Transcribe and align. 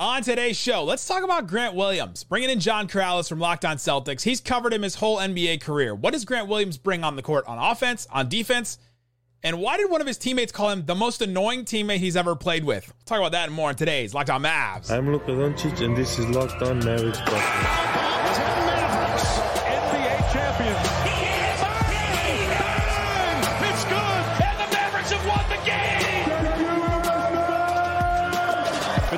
On 0.00 0.22
today's 0.22 0.56
show, 0.56 0.84
let's 0.84 1.08
talk 1.08 1.24
about 1.24 1.48
Grant 1.48 1.74
Williams. 1.74 2.22
Bringing 2.22 2.50
in 2.50 2.60
John 2.60 2.86
Karalis 2.86 3.28
from 3.28 3.40
Locked 3.40 3.64
On 3.64 3.78
Celtics. 3.78 4.22
He's 4.22 4.40
covered 4.40 4.72
him 4.72 4.82
his 4.82 4.94
whole 4.94 5.16
NBA 5.16 5.60
career. 5.60 5.92
What 5.92 6.12
does 6.12 6.24
Grant 6.24 6.46
Williams 6.46 6.78
bring 6.78 7.02
on 7.02 7.16
the 7.16 7.22
court 7.22 7.44
on 7.48 7.58
offense, 7.58 8.06
on 8.12 8.28
defense? 8.28 8.78
And 9.42 9.60
why 9.60 9.76
did 9.76 9.90
one 9.90 10.00
of 10.00 10.06
his 10.06 10.16
teammates 10.16 10.52
call 10.52 10.70
him 10.70 10.86
the 10.86 10.94
most 10.94 11.20
annoying 11.20 11.64
teammate 11.64 11.96
he's 11.96 12.16
ever 12.16 12.36
played 12.36 12.62
with? 12.62 12.86
We'll 12.86 13.04
talk 13.06 13.18
about 13.18 13.32
that 13.32 13.48
and 13.48 13.56
more 13.56 13.70
on 13.70 13.74
today's 13.74 14.14
Locked 14.14 14.30
On 14.30 14.40
Mavs. 14.40 14.88
I'm 14.88 15.10
Luka 15.10 15.32
Doncic, 15.32 15.84
and 15.84 15.96
this 15.96 16.16
is 16.16 16.28
Locked 16.28 16.62
On 16.62 16.78
Mavericks. 16.78 17.18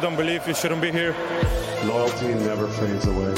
You 0.00 0.06
don't 0.06 0.16
believe, 0.16 0.48
you 0.48 0.54
shouldn't 0.54 0.80
be 0.80 0.90
here. 0.90 1.14
Loyalty 1.84 2.28
never 2.28 2.66
fades 2.68 3.04
away. 3.04 3.34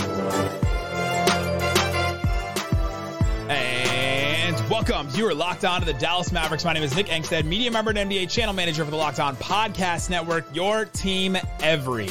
And 3.48 4.70
welcome. 4.70 5.08
You 5.12 5.26
are 5.26 5.34
locked 5.34 5.64
on 5.64 5.80
to 5.80 5.86
the 5.86 5.94
Dallas 5.94 6.30
Mavericks. 6.30 6.64
My 6.64 6.72
name 6.72 6.84
is 6.84 6.94
Nick 6.94 7.06
Angstadt, 7.06 7.46
media 7.46 7.72
member 7.72 7.90
and 7.90 7.98
NBA 8.08 8.30
channel 8.30 8.54
manager 8.54 8.84
for 8.84 8.92
the 8.92 8.96
Locked 8.96 9.18
On 9.18 9.34
Podcast 9.34 10.08
Network, 10.08 10.44
your 10.54 10.84
team 10.84 11.36
every 11.58 12.08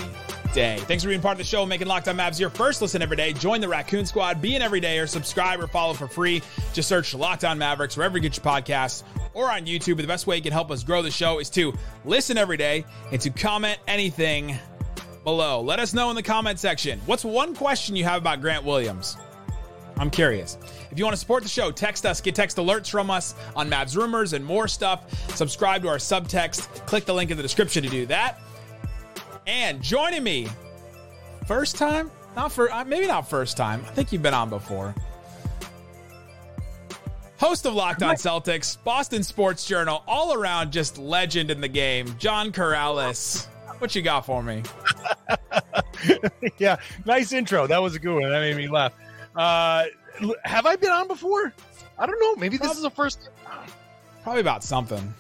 day. 0.54 0.78
Thanks 0.82 1.04
for 1.04 1.10
being 1.10 1.22
part 1.22 1.34
of 1.34 1.38
the 1.38 1.44
show, 1.44 1.66
making 1.66 1.88
Locked 1.88 2.08
On 2.08 2.18
Mavs 2.18 2.40
your 2.40 2.50
first 2.50 2.82
listen 2.82 3.02
every 3.02 3.18
day. 3.18 3.34
Join 3.34 3.62
the 3.62 3.68
Raccoon 3.68 4.06
Squad, 4.06 4.42
be 4.42 4.56
an 4.56 4.62
everyday 4.62 5.00
or 5.00 5.08
subscribe 5.08 5.60
or 5.60 5.68
follow 5.68 5.94
for 5.94 6.08
free. 6.08 6.42
Just 6.74 6.90
search 6.90 7.14
Locked 7.14 7.44
On 7.44 7.58
Mavericks 7.58 7.98
wherever 7.98 8.18
you 8.18 8.22
get 8.22 8.38
your 8.38 8.46
podcasts 8.46 9.04
or 9.34 9.52
on 9.52 9.66
YouTube. 9.66 9.98
The 9.98 10.08
best 10.08 10.28
way 10.28 10.36
you 10.36 10.42
can 10.42 10.52
help 10.52 10.72
us 10.72 10.84
grow 10.84 11.02
the 11.02 11.12
show 11.12 11.40
is 11.40 11.50
to 11.52 11.74
listen 12.06 12.38
every 12.38 12.58
day 12.58 12.86
and 13.12 13.22
to 13.22 13.30
comment 13.30 13.80
anything 13.88 14.58
below. 15.24 15.62
Let 15.62 15.80
us 15.80 15.94
know 15.94 16.10
in 16.10 16.16
the 16.16 16.24
comment 16.24 16.60
section. 16.60 17.00
What's 17.06 17.24
one 17.24 17.56
question 17.56 17.96
you 17.96 18.04
have 18.04 18.22
about 18.22 18.42
Grant 18.42 18.64
Williams? 18.64 19.18
I'm 19.98 20.10
curious. 20.10 20.58
If 20.90 20.98
you 20.98 21.06
want 21.06 21.14
to 21.14 21.20
support 21.20 21.44
the 21.44 21.50
show, 21.50 21.70
text 21.70 22.08
us, 22.08 22.22
get 22.22 22.34
text 22.34 22.58
alerts 22.58 22.90
from 22.90 23.12
us 23.12 23.36
on 23.56 23.70
Mavs 23.70 23.96
rumors 23.96 24.34
and 24.34 24.44
more 24.44 24.68
stuff. 24.68 25.06
Subscribe 25.36 25.84
to 25.84 25.90
our 25.90 25.98
subtext. 25.98 26.86
Click 26.88 27.06
the 27.06 27.14
link 27.14 27.30
in 27.30 27.38
the 27.38 27.44
description 27.44 27.84
to 27.84 27.90
do 27.90 28.08
that. 28.08 28.42
And 29.48 29.82
joining 29.82 30.24
me, 30.24 30.48
first 31.48 31.76
time, 31.76 32.12
not 32.36 32.52
for 32.52 32.72
uh, 32.72 32.86
maybe 32.86 33.08
not 33.08 33.30
first 33.30 33.58
time. 33.58 33.84
I 33.88 33.92
think 33.92 34.12
you've 34.12 34.22
been 34.22 34.34
on 34.34 34.50
before. 34.50 34.94
Host 37.38 37.66
of 37.66 37.74
Locked 37.74 38.04
On 38.04 38.16
Celtics, 38.16 38.78
Boston 38.84 39.24
Sports 39.24 39.66
Journal, 39.66 40.04
all 40.08 40.34
around 40.34 40.72
just 40.72 41.00
legend 41.00 41.50
in 41.50 41.60
the 41.60 41.68
game, 41.68 42.16
John 42.20 42.52
Karalis. 42.52 43.48
What 43.80 43.96
you 43.96 44.04
got 44.04 44.28
for 44.28 44.44
me? 44.44 44.62
yeah, 46.60 46.78
nice 47.06 47.34
intro. 47.34 47.66
That 47.66 47.82
was 47.82 47.96
a 47.96 48.00
good 48.00 48.14
one. 48.14 48.30
That 48.30 48.42
made 48.42 48.56
me 48.56 48.68
laugh. 48.68 48.94
Uh, 49.36 49.86
have 50.44 50.68
I 50.68 50.76
been 50.76 50.92
on 50.92 51.08
before? 51.08 51.52
I 51.98 52.06
don't 52.06 52.20
know. 52.20 52.36
Maybe 52.36 52.58
this 52.58 52.76
is 52.76 52.84
the 52.84 52.92
first. 52.92 53.30
Probably 54.22 54.42
about 54.42 54.64
something. 54.64 55.12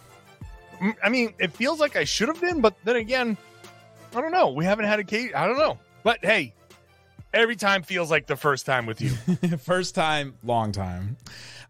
Mm, 0.80 0.95
I 1.03 1.09
mean, 1.09 1.33
it 1.39 1.52
feels 1.53 1.80
like 1.80 1.95
I 1.95 2.03
should 2.03 2.28
have 2.28 2.39
been, 2.39 2.61
but 2.61 2.75
then 2.83 2.97
again, 2.97 3.35
I 4.16 4.22
don't 4.22 4.31
know. 4.31 4.50
We 4.50 4.66
haven't 4.66 4.86
had 4.86 5.00
a 5.00 5.04
case. 5.04 5.31
I 5.36 5.48
don't 5.48 5.58
know. 5.58 5.80
But 6.04 6.20
hey, 6.23 6.54
every 7.34 7.56
time 7.56 7.84
feels 7.84 8.12
like 8.12 8.28
the 8.28 8.36
first 8.36 8.66
time 8.66 8.86
with 8.86 9.02
you. 9.02 9.09
First 9.58 9.95
time, 9.95 10.36
long 10.44 10.72
time. 10.72 11.18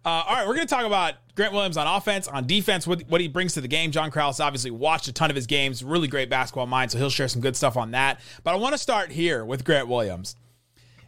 Uh, 0.04 0.10
all 0.10 0.36
right, 0.36 0.48
we're 0.48 0.56
going 0.56 0.66
to 0.66 0.74
talk 0.74 0.86
about 0.86 1.14
Grant 1.36 1.54
Williams 1.54 1.78
on 1.78 1.86
offense, 1.86 2.28
on 2.28 2.48
defense, 2.48 2.88
what, 2.88 3.04
what 3.08 3.22
he 3.22 3.28
brings 3.28 3.54
to 3.54 3.62
the 3.62 3.68
game. 3.68 3.92
John 3.92 4.10
Karalis 4.10 4.44
obviously 4.44 4.72
watched 4.72 5.08
a 5.08 5.14
ton 5.14 5.30
of 5.30 5.36
his 5.36 5.46
games, 5.46 5.84
really 5.84 6.08
great 6.08 6.30
basketball 6.30 6.66
mind, 6.66 6.92
so 6.92 6.98
he'll 6.98 7.12
share 7.12 7.28
some 7.28 7.42
good 7.42 7.56
stuff 7.56 7.78
on 7.78 7.92
that. 7.92 8.20
But 8.44 8.54
I 8.54 8.58
want 8.58 8.74
to 8.74 8.80
start 8.80 9.12
here 9.12 9.46
with 9.46 9.64
Grant 9.64 9.88
Williams. 9.88 10.36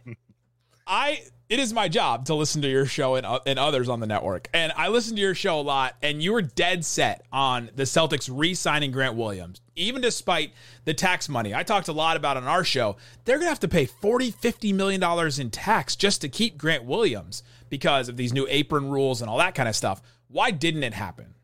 I 0.86 1.22
it 1.48 1.58
is 1.58 1.72
my 1.72 1.88
job 1.88 2.24
to 2.26 2.34
listen 2.34 2.62
to 2.62 2.68
your 2.68 2.86
show 2.86 3.14
and, 3.14 3.26
uh, 3.26 3.40
and 3.46 3.58
others 3.58 3.88
on 3.88 4.00
the 4.00 4.06
network, 4.06 4.48
and 4.54 4.72
I 4.76 4.88
listen 4.88 5.14
to 5.16 5.20
your 5.22 5.34
show 5.34 5.60
a 5.60 5.62
lot. 5.62 5.96
And 6.02 6.22
you 6.22 6.32
were 6.32 6.42
dead 6.42 6.84
set 6.84 7.26
on 7.32 7.70
the 7.74 7.82
Celtics 7.84 8.30
re-signing 8.32 8.90
Grant 8.92 9.14
Williams, 9.14 9.60
even 9.76 10.00
despite 10.00 10.52
the 10.84 10.94
tax 10.94 11.28
money. 11.28 11.54
I 11.54 11.62
talked 11.62 11.88
a 11.88 11.92
lot 11.92 12.16
about 12.16 12.36
on 12.36 12.44
our 12.44 12.64
show. 12.64 12.96
They're 13.24 13.38
gonna 13.38 13.48
have 13.48 13.60
to 13.60 13.68
pay 13.68 13.86
$40, 13.86 14.34
$50 14.34 14.74
million 14.74 15.40
in 15.40 15.50
tax 15.50 15.96
just 15.96 16.20
to 16.22 16.28
keep 16.28 16.56
Grant 16.56 16.84
Williams 16.84 17.42
because 17.68 18.08
of 18.08 18.16
these 18.16 18.32
new 18.32 18.46
apron 18.48 18.90
rules 18.90 19.20
and 19.20 19.28
all 19.28 19.38
that 19.38 19.54
kind 19.54 19.68
of 19.68 19.76
stuff. 19.76 20.00
Why 20.28 20.50
didn't 20.50 20.82
it 20.82 20.94
happen? 20.94 21.34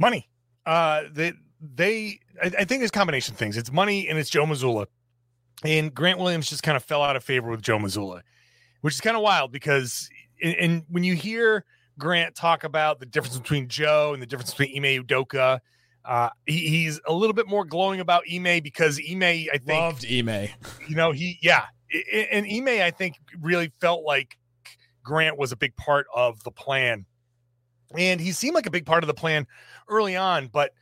money. 0.00 0.28
Uh, 0.66 1.02
they 1.12 1.34
they. 1.60 2.18
I, 2.42 2.46
I 2.46 2.64
think 2.64 2.80
there's 2.80 2.90
combination 2.90 3.36
things. 3.36 3.56
It's 3.56 3.70
money 3.70 4.08
and 4.08 4.18
it's 4.18 4.30
Joe 4.30 4.46
Mazzulla, 4.46 4.86
and 5.62 5.94
Grant 5.94 6.18
Williams 6.18 6.48
just 6.48 6.62
kind 6.64 6.76
of 6.76 6.82
fell 6.82 7.02
out 7.02 7.14
of 7.14 7.22
favor 7.22 7.50
with 7.50 7.62
Joe 7.62 7.78
Mazzulla, 7.78 8.22
which 8.80 8.94
is 8.94 9.00
kind 9.00 9.16
of 9.16 9.22
wild 9.22 9.52
because 9.52 10.08
and, 10.42 10.84
when 10.88 11.04
you 11.04 11.14
hear 11.14 11.64
Grant 11.98 12.34
talk 12.34 12.64
about 12.64 12.98
the 12.98 13.06
difference 13.06 13.38
between 13.38 13.68
Joe 13.68 14.12
and 14.12 14.22
the 14.22 14.26
difference 14.26 14.52
between 14.52 14.84
Ime 14.84 15.04
Udoka. 15.04 15.60
Uh, 16.02 16.30
he, 16.46 16.66
he's 16.68 16.98
a 17.06 17.12
little 17.12 17.34
bit 17.34 17.46
more 17.46 17.64
glowing 17.64 18.00
about 18.00 18.24
Ime 18.32 18.62
because 18.62 18.98
Ime, 18.98 19.22
I 19.22 19.58
think, 19.58 19.68
Loved 19.68 20.06
Ime. 20.06 20.48
you 20.88 20.96
know, 20.96 21.12
he, 21.12 21.38
yeah. 21.42 21.66
And 22.32 22.46
Ime, 22.46 22.82
I 22.82 22.90
think, 22.90 23.16
really 23.38 23.70
felt 23.80 24.02
like 24.02 24.38
Grant 25.04 25.36
was 25.36 25.52
a 25.52 25.56
big 25.56 25.76
part 25.76 26.06
of 26.14 26.42
the 26.42 26.50
plan. 26.50 27.04
And 27.96 28.20
he 28.20 28.32
seemed 28.32 28.54
like 28.54 28.66
a 28.66 28.70
big 28.70 28.86
part 28.86 29.04
of 29.04 29.08
the 29.08 29.14
plan 29.14 29.46
early 29.88 30.16
on. 30.16 30.46
But 30.46 30.72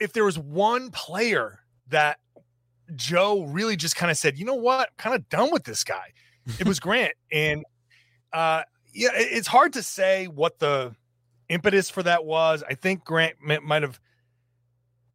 if 0.00 0.12
there 0.12 0.24
was 0.24 0.38
one 0.38 0.90
player 0.90 1.60
that 1.88 2.18
Joe 2.96 3.42
really 3.42 3.76
just 3.76 3.96
kind 3.96 4.10
of 4.10 4.16
said, 4.16 4.38
you 4.38 4.44
know 4.44 4.54
what, 4.54 4.90
kind 4.96 5.14
of 5.14 5.28
done 5.28 5.52
with 5.52 5.64
this 5.64 5.84
guy, 5.84 6.12
it 6.58 6.66
was 6.66 6.80
Grant. 6.80 7.12
And 7.32 7.64
uh, 8.32 8.62
yeah, 8.92 9.10
it- 9.14 9.28
it's 9.32 9.48
hard 9.48 9.74
to 9.74 9.82
say 9.82 10.26
what 10.26 10.58
the 10.58 10.94
impetus 11.48 11.90
for 11.90 12.02
that 12.02 12.24
was. 12.24 12.62
I 12.68 12.74
think 12.74 13.04
Grant 13.04 13.36
mi- 13.42 13.58
might 13.58 13.82
have 13.82 13.98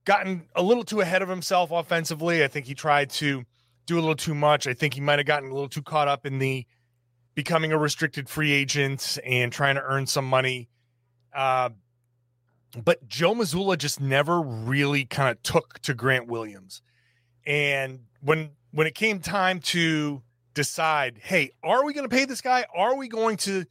gotten 0.06 0.46
a 0.56 0.62
little 0.62 0.84
too 0.84 1.02
ahead 1.02 1.22
of 1.22 1.30
himself 1.30 1.72
offensively. 1.72 2.44
I 2.44 2.48
think 2.48 2.66
he 2.66 2.74
tried 2.76 3.10
to 3.12 3.44
do 3.86 3.96
a 3.96 4.02
little 4.02 4.16
too 4.16 4.36
much. 4.36 4.68
I 4.68 4.74
think 4.74 4.94
he 4.94 5.02
might 5.02 5.20
have 5.20 5.26
gotten 5.26 5.50
a 5.50 5.54
little 5.54 5.70
too 5.70 5.82
caught 5.82 6.08
up 6.08 6.26
in 6.26 6.40
the 6.40 6.66
becoming 7.36 7.72
a 7.72 7.78
restricted 7.78 8.30
free 8.30 8.52
agent 8.52 9.18
and 9.26 9.52
trying 9.52 9.76
to 9.76 9.82
earn 9.82 10.06
some 10.06 10.26
money. 10.26 10.70
Uh, 11.36 11.70
but 12.84 13.08
Joe 13.08 13.34
Mazzulla 13.36 13.78
just 13.78 14.00
never 14.02 14.42
really 14.42 15.06
kind 15.06 15.30
of 15.30 15.42
took 15.44 15.80
to 15.82 15.94
Grant 15.94 16.28
Williams. 16.28 16.82
And 17.46 18.02
when 18.22 18.52
when 18.72 18.88
it 18.88 18.96
came 18.96 19.20
time 19.20 19.60
to 19.60 20.22
decide, 20.54 21.20
hey, 21.22 21.52
are 21.64 21.86
we 21.86 21.94
going 21.94 22.08
to 22.08 22.16
pay 22.16 22.26
this 22.26 22.42
guy? 22.42 22.66
Are 22.76 22.96
we 22.96 23.08
going 23.08 23.38
to 23.38 23.66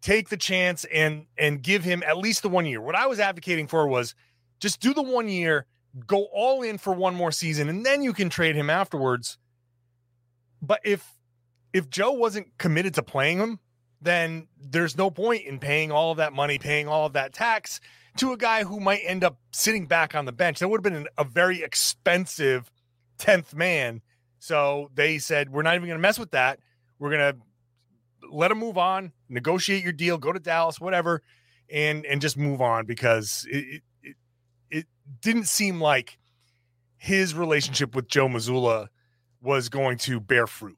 take 0.00 0.28
the 0.28 0.36
chance 0.36 0.84
and 0.92 1.26
and 1.38 1.62
give 1.62 1.84
him 1.84 2.02
at 2.06 2.18
least 2.18 2.42
the 2.42 2.48
one 2.48 2.66
year? 2.66 2.80
What 2.80 2.94
I 2.94 3.06
was 3.06 3.20
advocating 3.20 3.66
for 3.66 3.86
was 3.86 4.14
just 4.60 4.80
do 4.80 4.94
the 4.94 5.02
one 5.02 5.28
year, 5.28 5.66
go 6.06 6.24
all 6.32 6.62
in 6.62 6.78
for 6.78 6.92
one 6.92 7.14
more 7.14 7.32
season, 7.32 7.68
and 7.68 7.84
then 7.84 8.02
you 8.02 8.12
can 8.12 8.30
trade 8.30 8.56
him 8.56 8.70
afterwards. 8.70 9.38
But 10.62 10.80
if 10.84 11.14
if 11.72 11.90
Joe 11.90 12.12
wasn't 12.12 12.56
committed 12.58 12.94
to 12.94 13.02
playing 13.02 13.38
him, 13.38 13.58
then 14.00 14.46
there's 14.60 14.96
no 14.96 15.10
point 15.10 15.44
in 15.44 15.58
paying 15.58 15.90
all 15.90 16.12
of 16.12 16.18
that 16.18 16.32
money, 16.32 16.58
paying 16.58 16.88
all 16.88 17.06
of 17.06 17.14
that 17.14 17.32
tax 17.32 17.80
to 18.18 18.32
a 18.32 18.36
guy 18.36 18.62
who 18.64 18.78
might 18.78 19.00
end 19.04 19.24
up 19.24 19.38
sitting 19.52 19.86
back 19.86 20.14
on 20.14 20.24
the 20.24 20.32
bench. 20.32 20.60
That 20.60 20.68
would 20.68 20.84
have 20.84 20.92
been 20.92 21.08
a 21.18 21.24
very 21.24 21.62
expensive 21.62 22.70
10th 23.18 23.54
man. 23.54 24.02
So 24.44 24.90
they 24.94 25.16
said, 25.16 25.50
we're 25.50 25.62
not 25.62 25.74
even 25.74 25.88
going 25.88 25.98
to 25.98 26.02
mess 26.02 26.18
with 26.18 26.32
that. 26.32 26.58
We're 26.98 27.08
going 27.08 27.32
to 27.34 28.28
let 28.30 28.50
him 28.50 28.58
move 28.58 28.76
on, 28.76 29.12
negotiate 29.30 29.82
your 29.82 29.94
deal, 29.94 30.18
go 30.18 30.34
to 30.34 30.38
Dallas, 30.38 30.78
whatever, 30.78 31.22
and 31.70 32.04
and 32.04 32.20
just 32.20 32.36
move 32.36 32.60
on 32.60 32.84
because 32.84 33.46
it 33.50 33.80
it, 34.02 34.16
it 34.70 34.86
didn't 35.22 35.48
seem 35.48 35.80
like 35.80 36.18
his 36.98 37.32
relationship 37.32 37.94
with 37.94 38.06
Joe 38.06 38.28
Mazzulla 38.28 38.88
was 39.40 39.70
going 39.70 39.96
to 39.98 40.20
bear 40.20 40.46
fruit. 40.46 40.76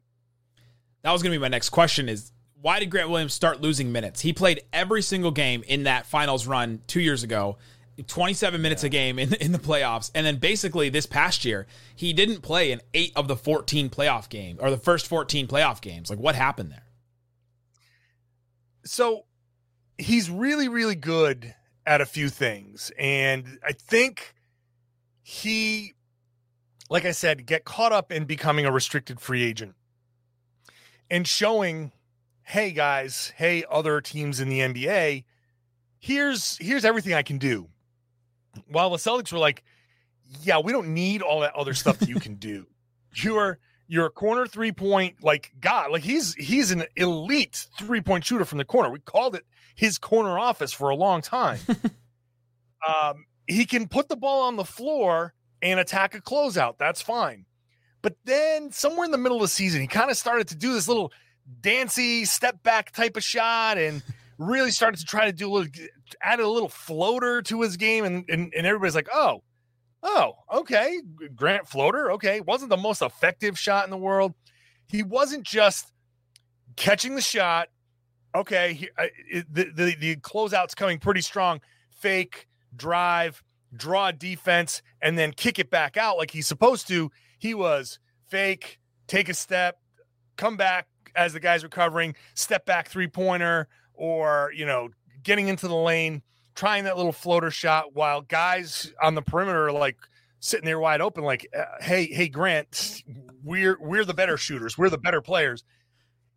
That 1.02 1.10
was 1.10 1.24
going 1.24 1.32
to 1.32 1.38
be 1.38 1.42
my 1.42 1.48
next 1.48 1.70
question 1.70 2.08
is 2.08 2.30
why 2.62 2.78
did 2.78 2.88
Grant 2.88 3.10
Williams 3.10 3.34
start 3.34 3.60
losing 3.60 3.90
minutes? 3.90 4.20
He 4.20 4.32
played 4.32 4.62
every 4.72 5.02
single 5.02 5.32
game 5.32 5.64
in 5.66 5.82
that 5.84 6.06
finals 6.06 6.46
run 6.46 6.82
2 6.86 7.00
years 7.00 7.24
ago. 7.24 7.58
27 8.06 8.60
minutes 8.60 8.84
a 8.84 8.88
game 8.88 9.18
in 9.18 9.32
in 9.34 9.52
the 9.52 9.58
playoffs 9.58 10.10
and 10.14 10.26
then 10.26 10.36
basically 10.36 10.88
this 10.88 11.06
past 11.06 11.44
year 11.44 11.66
he 11.94 12.12
didn't 12.12 12.42
play 12.42 12.70
in 12.72 12.80
8 12.92 13.12
of 13.16 13.28
the 13.28 13.36
14 13.36 13.88
playoff 13.90 14.28
games 14.28 14.58
or 14.60 14.70
the 14.70 14.76
first 14.76 15.06
14 15.06 15.46
playoff 15.46 15.80
games. 15.80 16.10
Like 16.10 16.18
what 16.18 16.34
happened 16.34 16.70
there? 16.70 16.82
so 18.86 19.24
he's 19.98 20.30
really 20.30 20.68
really 20.68 20.94
good 20.94 21.54
at 21.84 22.00
a 22.00 22.06
few 22.06 22.28
things 22.28 22.92
and 22.98 23.58
i 23.64 23.72
think 23.72 24.34
he 25.22 25.94
like 26.88 27.04
i 27.04 27.10
said 27.10 27.46
get 27.46 27.64
caught 27.64 27.92
up 27.92 28.12
in 28.12 28.24
becoming 28.24 28.64
a 28.64 28.72
restricted 28.72 29.20
free 29.20 29.42
agent 29.42 29.74
and 31.10 31.26
showing 31.26 31.92
hey 32.42 32.70
guys 32.70 33.32
hey 33.36 33.64
other 33.70 34.00
teams 34.00 34.40
in 34.40 34.48
the 34.48 34.60
nba 34.60 35.24
here's 35.98 36.56
here's 36.58 36.84
everything 36.84 37.12
i 37.12 37.22
can 37.22 37.38
do 37.38 37.68
while 38.68 38.90
the 38.90 38.96
celtics 38.96 39.32
were 39.32 39.38
like 39.38 39.62
yeah 40.42 40.58
we 40.58 40.72
don't 40.72 40.92
need 40.92 41.22
all 41.22 41.40
that 41.40 41.54
other 41.54 41.74
stuff 41.74 41.98
that 41.98 42.08
you 42.08 42.18
can 42.20 42.34
do 42.34 42.66
you're 43.14 43.58
you're 43.88 44.06
a 44.06 44.10
corner 44.10 44.46
three 44.46 44.72
point 44.72 45.22
like 45.22 45.52
God. 45.60 45.90
Like 45.90 46.02
he's 46.02 46.34
he's 46.34 46.70
an 46.70 46.84
elite 46.96 47.66
three 47.78 48.00
point 48.00 48.24
shooter 48.24 48.44
from 48.44 48.58
the 48.58 48.64
corner. 48.64 48.90
We 48.90 49.00
called 49.00 49.34
it 49.34 49.44
his 49.74 49.98
corner 49.98 50.38
office 50.38 50.72
for 50.72 50.90
a 50.90 50.96
long 50.96 51.22
time. 51.22 51.58
um, 52.88 53.26
he 53.46 53.64
can 53.64 53.88
put 53.88 54.08
the 54.08 54.16
ball 54.16 54.42
on 54.42 54.56
the 54.56 54.64
floor 54.64 55.34
and 55.62 55.78
attack 55.78 56.14
a 56.14 56.20
closeout. 56.20 56.78
That's 56.78 57.00
fine. 57.00 57.46
But 58.02 58.16
then 58.24 58.72
somewhere 58.72 59.04
in 59.04 59.10
the 59.10 59.18
middle 59.18 59.38
of 59.38 59.42
the 59.42 59.48
season, 59.48 59.80
he 59.80 59.86
kind 59.86 60.10
of 60.10 60.16
started 60.16 60.48
to 60.48 60.56
do 60.56 60.72
this 60.72 60.88
little 60.88 61.12
dancy 61.60 62.24
step 62.24 62.62
back 62.62 62.92
type 62.92 63.16
of 63.16 63.22
shot 63.22 63.78
and 63.78 64.02
really 64.38 64.70
started 64.70 64.98
to 64.98 65.06
try 65.06 65.26
to 65.26 65.32
do 65.32 65.50
a 65.50 65.52
little 65.52 65.72
add 66.22 66.40
a 66.40 66.48
little 66.48 66.68
floater 66.68 67.42
to 67.42 67.62
his 67.62 67.76
game 67.76 68.04
and 68.04 68.24
and, 68.28 68.52
and 68.54 68.66
everybody's 68.66 68.94
like 68.94 69.08
oh 69.12 69.42
oh 70.02 70.34
okay 70.52 71.00
grant 71.34 71.66
floater 71.68 72.12
okay 72.12 72.40
wasn't 72.40 72.68
the 72.68 72.76
most 72.76 73.02
effective 73.02 73.58
shot 73.58 73.84
in 73.84 73.90
the 73.90 73.96
world. 73.96 74.34
He 74.88 75.02
wasn't 75.02 75.44
just 75.44 75.92
catching 76.76 77.14
the 77.14 77.20
shot 77.20 77.68
okay 78.34 78.74
he, 78.74 78.88
uh, 78.98 79.06
the, 79.50 79.70
the 79.74 79.96
the 79.98 80.16
closeout's 80.16 80.74
coming 80.74 80.98
pretty 80.98 81.22
strong 81.22 81.60
fake 81.90 82.46
drive 82.74 83.42
draw 83.74 84.12
defense 84.12 84.82
and 85.00 85.18
then 85.18 85.32
kick 85.32 85.58
it 85.58 85.70
back 85.70 85.96
out 85.96 86.16
like 86.16 86.30
he's 86.30 86.46
supposed 86.46 86.86
to. 86.88 87.10
He 87.38 87.54
was 87.54 87.98
fake 88.28 88.78
take 89.06 89.28
a 89.28 89.34
step 89.34 89.78
come 90.36 90.56
back 90.56 90.86
as 91.14 91.32
the 91.32 91.40
guy's 91.40 91.64
recovering, 91.64 92.14
step 92.34 92.66
back 92.66 92.88
three 92.88 93.08
pointer, 93.08 93.68
or 93.96 94.52
you 94.54 94.66
know, 94.66 94.90
getting 95.22 95.48
into 95.48 95.68
the 95.68 95.76
lane, 95.76 96.22
trying 96.54 96.84
that 96.84 96.96
little 96.96 97.12
floater 97.12 97.50
shot 97.50 97.94
while 97.94 98.20
guys 98.22 98.92
on 99.02 99.14
the 99.14 99.22
perimeter 99.22 99.68
are 99.68 99.72
like 99.72 99.96
sitting 100.40 100.64
there 100.64 100.78
wide 100.78 101.00
open, 101.00 101.24
like, 101.24 101.48
uh, 101.56 101.64
hey, 101.80 102.06
hey, 102.06 102.28
Grant, 102.28 103.02
we're 103.42 103.76
we're 103.80 104.04
the 104.04 104.14
better 104.14 104.36
shooters, 104.36 104.78
we're 104.78 104.90
the 104.90 104.98
better 104.98 105.20
players. 105.20 105.64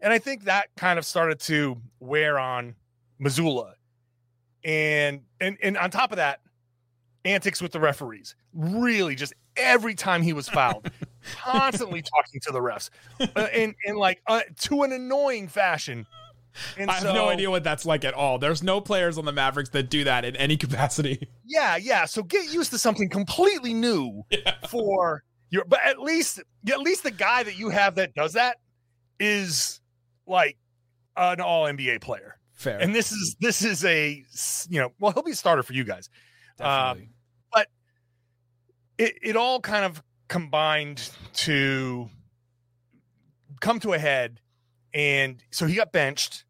And 0.02 0.14
I 0.14 0.20
think 0.20 0.46
that 0.46 0.70
kind 0.78 0.98
of 0.98 1.06
started 1.06 1.40
to 1.42 1.78
wear 2.00 2.40
on 2.40 2.76
Mazzulla. 3.22 3.74
And 4.64 5.22
and 5.40 5.58
and 5.62 5.78
on 5.78 5.92
top 5.92 6.12
of 6.12 6.18
that, 6.18 6.42
antics 7.26 7.62
with 7.62 7.72
the 7.72 7.80
referees. 7.80 8.36
Really, 8.54 9.16
just 9.16 9.34
every 9.56 9.96
time 9.96 10.22
he 10.22 10.34
was 10.34 10.50
fouled, 10.50 10.90
constantly 11.36 12.02
talking 12.02 12.40
to 12.42 12.52
the 12.52 12.60
refs, 12.60 12.90
uh, 13.20 13.48
in 13.54 13.76
in 13.86 13.96
like 13.96 14.22
uh, 14.28 14.42
to 14.62 14.84
an 14.84 14.92
annoying 14.92 15.48
fashion. 15.48 16.06
And 16.78 16.90
I 16.90 16.96
have 16.96 17.04
so, 17.04 17.14
no 17.14 17.30
idea 17.30 17.50
what 17.50 17.64
that's 17.64 17.86
like 17.86 18.06
at 18.06 18.14
all. 18.14 18.38
There's 18.40 18.64
no 18.64 18.82
players 18.82 19.18
on 19.18 19.26
the 19.26 19.32
Mavericks 19.32 19.70
that 19.70 19.90
do 19.90 20.04
that 20.04 20.26
in 20.26 20.36
any 20.36 20.58
capacity. 20.58 21.30
Yeah, 21.46 21.78
yeah. 21.78 22.06
So 22.06 22.24
get 22.24 22.52
used 22.52 22.72
to 22.72 22.78
something 22.78 23.10
completely 23.10 23.74
new 23.74 24.24
yeah. 24.30 24.56
for 24.70 25.24
your. 25.50 25.66
But 25.66 25.80
at 25.86 26.00
least, 26.00 26.42
at 26.68 26.80
least 26.80 27.04
the 27.04 27.12
guy 27.12 27.44
that 27.44 27.58
you 27.58 27.70
have 27.70 27.96
that 27.96 28.14
does 28.14 28.34
that 28.34 28.58
is 29.20 29.82
like 30.28 30.58
an 31.18 31.42
All 31.42 31.66
NBA 31.66 32.02
player. 32.02 32.38
Fair. 32.54 32.78
And 32.80 32.94
this 32.94 33.12
is 33.12 33.38
this 33.40 33.62
is 33.62 33.86
a 33.86 34.24
you 34.70 34.82
know 34.82 34.92
well 35.00 35.14
he'll 35.14 35.24
be 35.24 35.32
a 35.32 35.36
starter 35.36 35.64
for 35.64 35.74
you 35.74 35.86
guys. 35.86 36.10
Um, 36.60 37.08
but 37.54 37.68
it, 38.98 39.16
it 39.22 39.36
all 39.38 39.62
kind 39.62 39.86
of 39.86 40.04
combined 40.28 41.10
to 41.34 42.10
come 43.60 43.80
to 43.82 43.94
a 43.94 44.00
head. 44.00 44.40
And 44.94 45.44
so 45.52 45.68
he 45.68 45.76
got 45.76 45.92
benched. 45.92 46.46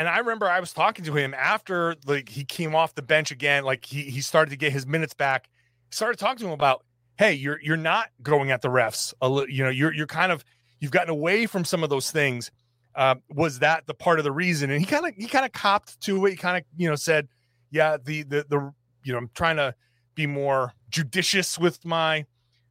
And 0.00 0.08
I 0.08 0.16
remember 0.16 0.48
I 0.48 0.60
was 0.60 0.72
talking 0.72 1.04
to 1.04 1.12
him 1.12 1.34
after 1.34 1.94
like 2.06 2.30
he 2.30 2.42
came 2.42 2.74
off 2.74 2.94
the 2.94 3.02
bench 3.02 3.30
again, 3.30 3.64
like 3.64 3.84
he 3.84 4.04
he 4.04 4.22
started 4.22 4.50
to 4.50 4.56
get 4.56 4.72
his 4.72 4.86
minutes 4.86 5.12
back. 5.12 5.50
Started 5.90 6.18
talking 6.18 6.38
to 6.38 6.46
him 6.46 6.52
about, 6.52 6.86
hey, 7.18 7.34
you're 7.34 7.60
you're 7.60 7.76
not 7.76 8.08
going 8.22 8.50
at 8.50 8.62
the 8.62 8.68
refs. 8.68 9.12
A 9.20 9.28
little, 9.28 9.50
you 9.50 9.62
know, 9.62 9.68
you're 9.68 9.92
you're 9.92 10.06
kind 10.06 10.32
of 10.32 10.42
you've 10.78 10.90
gotten 10.90 11.10
away 11.10 11.44
from 11.44 11.66
some 11.66 11.84
of 11.84 11.90
those 11.90 12.10
things. 12.10 12.50
Uh, 12.94 13.16
was 13.28 13.58
that 13.58 13.86
the 13.86 13.92
part 13.92 14.18
of 14.18 14.24
the 14.24 14.32
reason? 14.32 14.70
And 14.70 14.80
he 14.80 14.86
kind 14.86 15.04
of 15.04 15.14
he 15.16 15.26
kind 15.26 15.44
of 15.44 15.52
copped 15.52 16.00
to 16.00 16.24
it. 16.24 16.30
He 16.30 16.36
kind 16.36 16.56
of 16.56 16.64
you 16.78 16.88
know 16.88 16.96
said, 16.96 17.28
yeah, 17.70 17.98
the 18.02 18.22
the 18.22 18.46
the 18.48 18.72
you 19.04 19.12
know, 19.12 19.18
I'm 19.18 19.30
trying 19.34 19.56
to 19.56 19.74
be 20.14 20.26
more 20.26 20.72
judicious 20.88 21.58
with 21.58 21.84
my 21.84 22.24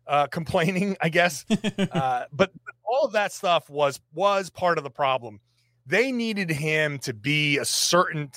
uh, 0.07 0.25
complaining, 0.25 0.97
I 0.99 1.09
guess. 1.09 1.45
uh, 1.91 2.23
but 2.33 2.51
all 2.83 3.05
of 3.05 3.11
that 3.11 3.33
stuff 3.33 3.69
was 3.69 3.99
was 4.15 4.49
part 4.49 4.79
of 4.79 4.83
the 4.83 4.89
problem. 4.89 5.41
They 5.89 6.11
needed 6.11 6.49
him 6.49 6.99
to 6.99 7.13
be 7.13 7.57
a 7.57 7.65
certain, 7.65 8.31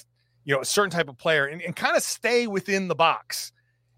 you 0.45 0.55
know, 0.55 0.61
a 0.61 0.65
certain 0.65 0.91
type 0.91 1.09
of 1.09 1.19
player 1.19 1.47
and, 1.47 1.63
and 1.63 1.77
kind 1.77 1.97
of 1.97 2.03
stay 2.03 2.47
within 2.47 2.89
the 2.89 2.95
box. 2.95 3.53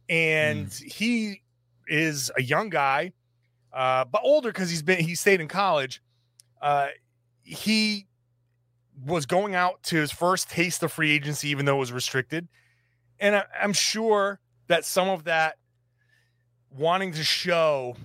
And 0.08 0.66
mm. 0.66 0.82
he 0.82 1.42
is 1.86 2.30
a 2.36 2.42
young 2.42 2.68
guy, 2.68 3.12
uh, 3.72 4.04
but 4.04 4.20
older 4.22 4.50
because 4.50 4.70
he's 4.70 4.82
been 4.82 5.00
he 5.00 5.14
stayed 5.14 5.40
in 5.40 5.48
college. 5.48 6.02
Uh, 6.60 6.88
he 7.42 8.06
was 9.04 9.26
going 9.26 9.54
out 9.54 9.82
to 9.84 9.96
his 9.96 10.10
first 10.10 10.50
taste 10.50 10.82
of 10.82 10.92
free 10.92 11.12
agency, 11.12 11.48
even 11.48 11.64
though 11.64 11.76
it 11.76 11.80
was 11.80 11.92
restricted 11.92 12.48
and 13.18 13.36
I, 13.36 13.44
I'm 13.60 13.72
sure 13.72 14.40
that 14.68 14.84
some 14.84 15.08
of 15.08 15.24
that 15.24 15.56
wanting 16.70 17.12
to 17.12 17.24
show 17.24 17.96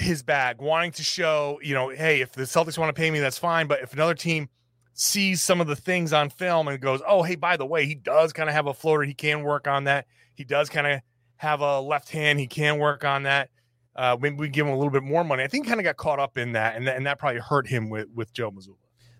his 0.00 0.22
bag, 0.22 0.60
wanting 0.60 0.92
to 0.92 1.02
show, 1.02 1.58
you 1.62 1.74
know, 1.74 1.88
hey, 1.90 2.20
if 2.20 2.32
the 2.32 2.42
Celtics 2.42 2.78
want 2.78 2.94
to 2.94 2.98
pay 2.98 3.10
me, 3.10 3.20
that's 3.20 3.38
fine. 3.38 3.66
But 3.66 3.80
if 3.82 3.92
another 3.92 4.14
team 4.14 4.48
sees 4.94 5.42
some 5.42 5.60
of 5.60 5.66
the 5.66 5.76
things 5.76 6.12
on 6.12 6.30
film 6.30 6.68
and 6.68 6.80
goes, 6.80 7.00
oh, 7.06 7.22
hey, 7.22 7.36
by 7.36 7.56
the 7.56 7.66
way, 7.66 7.86
he 7.86 7.94
does 7.94 8.32
kind 8.32 8.48
of 8.48 8.54
have 8.54 8.66
a 8.66 8.74
floater, 8.74 9.02
he 9.02 9.14
can 9.14 9.42
work 9.42 9.66
on 9.68 9.84
that. 9.84 10.06
He 10.34 10.44
does 10.44 10.68
kind 10.68 10.86
of 10.86 11.00
have 11.36 11.60
a 11.60 11.80
left 11.80 12.10
hand, 12.10 12.40
he 12.40 12.46
can 12.46 12.78
work 12.78 13.04
on 13.04 13.24
that. 13.24 13.50
Uh, 13.94 14.16
maybe 14.20 14.36
we 14.36 14.48
give 14.48 14.66
him 14.66 14.72
a 14.72 14.76
little 14.76 14.92
bit 14.92 15.02
more 15.02 15.24
money. 15.24 15.42
I 15.42 15.48
think 15.48 15.66
kind 15.66 15.80
of 15.80 15.84
got 15.84 15.96
caught 15.96 16.20
up 16.20 16.38
in 16.38 16.52
that, 16.52 16.76
and, 16.76 16.84
th- 16.84 16.96
and 16.96 17.06
that 17.06 17.18
probably 17.18 17.40
hurt 17.40 17.66
him 17.66 17.90
with 17.90 18.06
with 18.14 18.32
Joe 18.32 18.50
Mazzulla. 18.50 18.76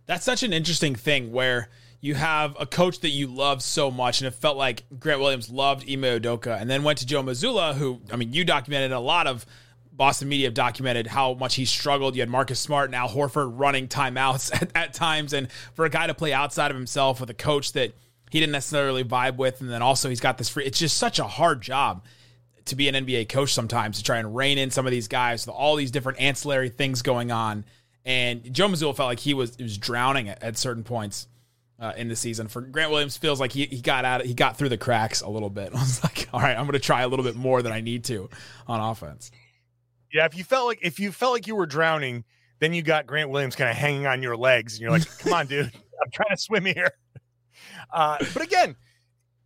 That's 0.07 0.25
such 0.25 0.45
an 0.45 0.53
interesting 0.53 0.95
thing 0.95 1.33
where 1.33 1.69
you 2.01 2.15
have 2.15 2.57
a 2.61 2.65
coach 2.65 3.01
that 3.01 3.11
you 3.11 3.27
love 3.27 3.61
so 3.63 3.91
much, 3.91 4.21
and 4.21 4.29
it 4.29 4.35
felt 4.35 4.57
like 4.57 4.85
Grant 5.01 5.21
Williams 5.21 5.51
loved 5.51 5.83
Ime 5.83 6.03
Udoka, 6.03 6.61
and 6.61 6.71
then 6.71 6.85
went 6.85 6.99
to 7.01 7.07
Joe 7.07 7.23
Mazzulla, 7.25 7.75
who 7.75 8.01
I 8.13 8.17
mean, 8.17 8.33
you 8.33 8.45
documented 8.45 8.93
a 8.93 9.01
lot 9.01 9.27
of 9.27 9.45
Boston 9.99 10.29
media 10.29 10.47
have 10.47 10.55
documented 10.55 11.09
how 11.09 11.35
much 11.35 11.57
he 11.57 11.65
struggled. 11.65 12.15
You 12.15 12.23
had 12.23 12.31
Marcus 12.31 12.61
Smart 12.61 12.87
and 12.87 12.95
Al 12.95 13.09
Horford 13.09 13.53
running 13.59 13.89
timeouts 13.89 14.55
at, 14.63 14.71
at 14.75 14.95
times, 14.95 15.35
and 15.35 15.51
for 15.75 15.85
a 15.85 15.91
guy 15.91 16.07
to 16.07 16.15
play 16.15 16.33
outside 16.33 16.71
of 16.71 16.77
himself 16.77 17.21
with 17.21 17.29
a 17.29 17.35
coach 17.35 17.73
that 17.73 17.93
he 18.31 18.41
didn't 18.41 18.53
necessarily 18.53 19.05
vibe 19.05 19.37
with, 19.37 19.61
and 19.61 19.69
then 19.69 19.83
also 19.83 20.09
he's 20.09 20.21
got 20.21 20.39
this 20.39 20.49
free. 20.49 20.65
It's 20.65 20.79
just 20.79 20.97
such 20.97 21.19
a 21.19 21.25
hard 21.25 21.61
job 21.61 22.05
to 22.67 22.77
be 22.77 22.89
an 22.89 22.95
NBA 22.95 23.29
coach 23.29 23.53
sometimes 23.53 23.99
to 23.99 24.05
try 24.05 24.19
and 24.19 24.35
rein 24.35 24.57
in 24.57 24.71
some 24.71 24.87
of 24.87 24.93
these 24.93 25.09
guys 25.09 25.47
with 25.47 25.55
all 25.55 25.75
these 25.75 25.91
different 25.91 26.21
ancillary 26.21 26.69
things 26.69 27.03
going 27.03 27.33
on. 27.33 27.65
And 28.05 28.55
Joe 28.55 28.69
Mazzulla 28.69 28.95
felt 28.95 29.09
like 29.09 29.21
he 29.21 29.35
was 29.35 29.57
he 29.57 29.65
was 29.65 29.77
drowning 29.77 30.29
at, 30.29 30.43
at 30.43 30.57
certain 30.57 30.85
points 30.85 31.27
uh, 31.81 31.93
in 31.97 32.09
the 32.09 32.17
season. 32.17 32.47
For 32.49 32.61
Grant 32.61 32.91
Williams, 32.91 33.17
feels 33.17 33.41
like 33.41 33.53
he, 33.53 33.67
he 33.67 33.81
got 33.81 34.05
out, 34.05 34.25
he 34.25 34.35
got 34.35 34.57
through 34.57 34.69
the 34.69 34.79
cracks 34.79 35.23
a 35.23 35.29
little 35.29 35.51
bit. 35.51 35.71
I 35.75 35.81
was 35.81 36.05
like, 36.05 36.29
all 36.33 36.41
right, 36.41 36.57
I'm 36.57 36.65
going 36.67 36.73
to 36.73 36.79
try 36.79 37.03
a 37.03 37.09
little 37.09 37.25
bit 37.25 37.37
more 37.37 37.63
than 37.63 37.73
I 37.73 37.81
need 37.81 38.05
to 38.05 38.29
on 38.69 38.81
offense. 38.81 39.31
Yeah, 40.13 40.25
if 40.27 40.37
you 40.37 40.45
felt 40.45 40.67
like 40.67 40.79
if 40.83 40.99
you 40.99 41.13
felt 41.13 41.33
like 41.33 41.47
you 41.47 41.57
were 41.57 41.67
drowning, 41.67 42.25
then 42.61 42.73
you 42.73 42.83
got 42.83 43.07
Grant 43.07 43.31
Williams 43.31 43.57
kind 43.57 43.71
of 43.71 43.77
hanging 43.77 44.07
on 44.07 44.23
your 44.23 44.37
legs, 44.37 44.75
and 44.75 44.83
you're 44.83 44.91
like, 44.91 45.07
come 45.19 45.33
on, 45.33 45.47
dude, 45.47 45.67
I'm 46.03 46.11
trying 46.13 46.31
to 46.31 46.37
swim 46.37 46.65
here. 46.65 46.91
Uh, 47.93 48.19
but 48.33 48.43
again, 48.43 48.77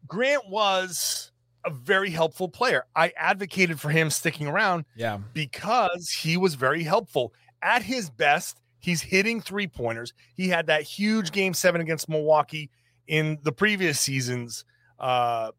Grant 0.06 0.48
was 0.48 1.32
a 1.64 1.70
very 1.70 2.10
helpful 2.10 2.48
player. 2.48 2.84
I 2.94 3.12
advocated 3.16 3.80
for 3.80 3.90
him 3.90 4.10
sticking 4.10 4.46
around, 4.46 4.84
yeah, 4.96 5.18
because 5.32 6.10
he 6.10 6.36
was 6.36 6.54
very 6.54 6.82
helpful 6.82 7.32
at 7.62 7.82
his 7.82 8.10
best 8.10 8.58
He's 8.82 9.00
hitting 9.00 9.40
three 9.40 9.68
pointers. 9.68 10.12
He 10.34 10.48
had 10.48 10.66
that 10.66 10.82
huge 10.82 11.30
game 11.30 11.54
seven 11.54 11.80
against 11.80 12.08
Milwaukee 12.08 12.68
in 13.06 13.38
the 13.42 13.52
previous 13.52 14.00
season's 14.00 14.64
uh, 14.98 15.52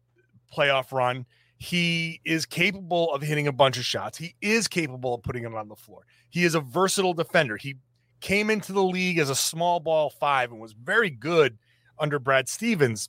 playoff 0.54 0.92
run. 0.92 1.24
He 1.64 2.20
is 2.24 2.44
capable 2.44 3.12
of 3.12 3.22
hitting 3.22 3.46
a 3.46 3.52
bunch 3.52 3.78
of 3.78 3.84
shots. 3.84 4.18
He 4.18 4.34
is 4.40 4.68
capable 4.68 5.14
of 5.14 5.22
putting 5.22 5.42
them 5.42 5.54
on 5.54 5.68
the 5.68 5.76
floor. 5.76 6.04
He 6.28 6.44
is 6.44 6.54
a 6.54 6.60
versatile 6.60 7.14
defender. 7.14 7.56
He 7.56 7.76
came 8.20 8.50
into 8.50 8.72
the 8.72 8.82
league 8.82 9.18
as 9.18 9.30
a 9.30 9.34
small 9.34 9.80
ball 9.80 10.10
five 10.10 10.50
and 10.50 10.60
was 10.60 10.72
very 10.72 11.10
good 11.10 11.58
under 11.98 12.18
Brad 12.18 12.48
Stevens 12.48 13.08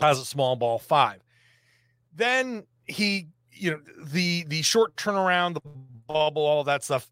as 0.00 0.18
a 0.18 0.24
small 0.24 0.56
ball 0.56 0.78
five. 0.78 1.22
Then 2.14 2.64
he, 2.86 3.28
you 3.52 3.70
know, 3.70 3.80
the 4.04 4.44
the 4.48 4.62
short 4.62 4.96
turnaround, 4.96 5.54
the 5.54 5.60
bubble, 6.08 6.44
all 6.44 6.64
that 6.64 6.82
stuff 6.82 7.08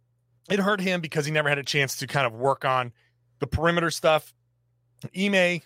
it 0.51 0.59
hurt 0.59 0.81
him 0.81 1.01
because 1.01 1.25
he 1.25 1.33
never 1.33 1.49
had 1.49 1.59
a 1.59 1.63
chance 1.63 1.97
to 1.97 2.07
kind 2.07 2.27
of 2.27 2.35
work 2.35 2.65
on 2.65 2.93
the 3.39 3.47
perimeter 3.47 3.91
stuff. 3.91 4.35
Ime 5.17 5.61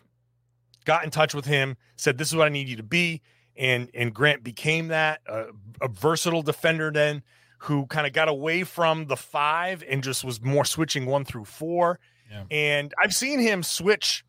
got 0.85 1.05
in 1.05 1.11
touch 1.11 1.35
with 1.35 1.45
him, 1.45 1.77
said, 1.97 2.19
This 2.19 2.29
is 2.29 2.37
what 2.37 2.47
I 2.47 2.51
need 2.51 2.69
you 2.69 2.77
to 2.77 2.83
be. 2.83 3.23
And, 3.59 3.91
and 3.93 4.15
Grant 4.15 4.45
became 4.45 4.89
that 4.89 5.21
uh, 5.29 5.47
a 5.83 5.89
versatile 5.89 6.43
defender 6.43 6.91
then 6.93 7.23
who 7.59 7.87
kind 7.87 8.07
of 8.07 8.13
got 8.13 8.29
away 8.29 8.63
from 8.63 9.07
the 9.07 9.17
five 9.17 9.83
and 9.89 10.03
just 10.03 10.23
was 10.23 10.41
more 10.41 10.65
switching 10.65 11.07
one 11.07 11.25
through 11.25 11.45
four. 11.45 11.99
Yeah. 12.31 12.45
And 12.51 12.95
I've 13.03 13.13
seen 13.13 13.41
him 13.41 13.65
switch 13.65 14.25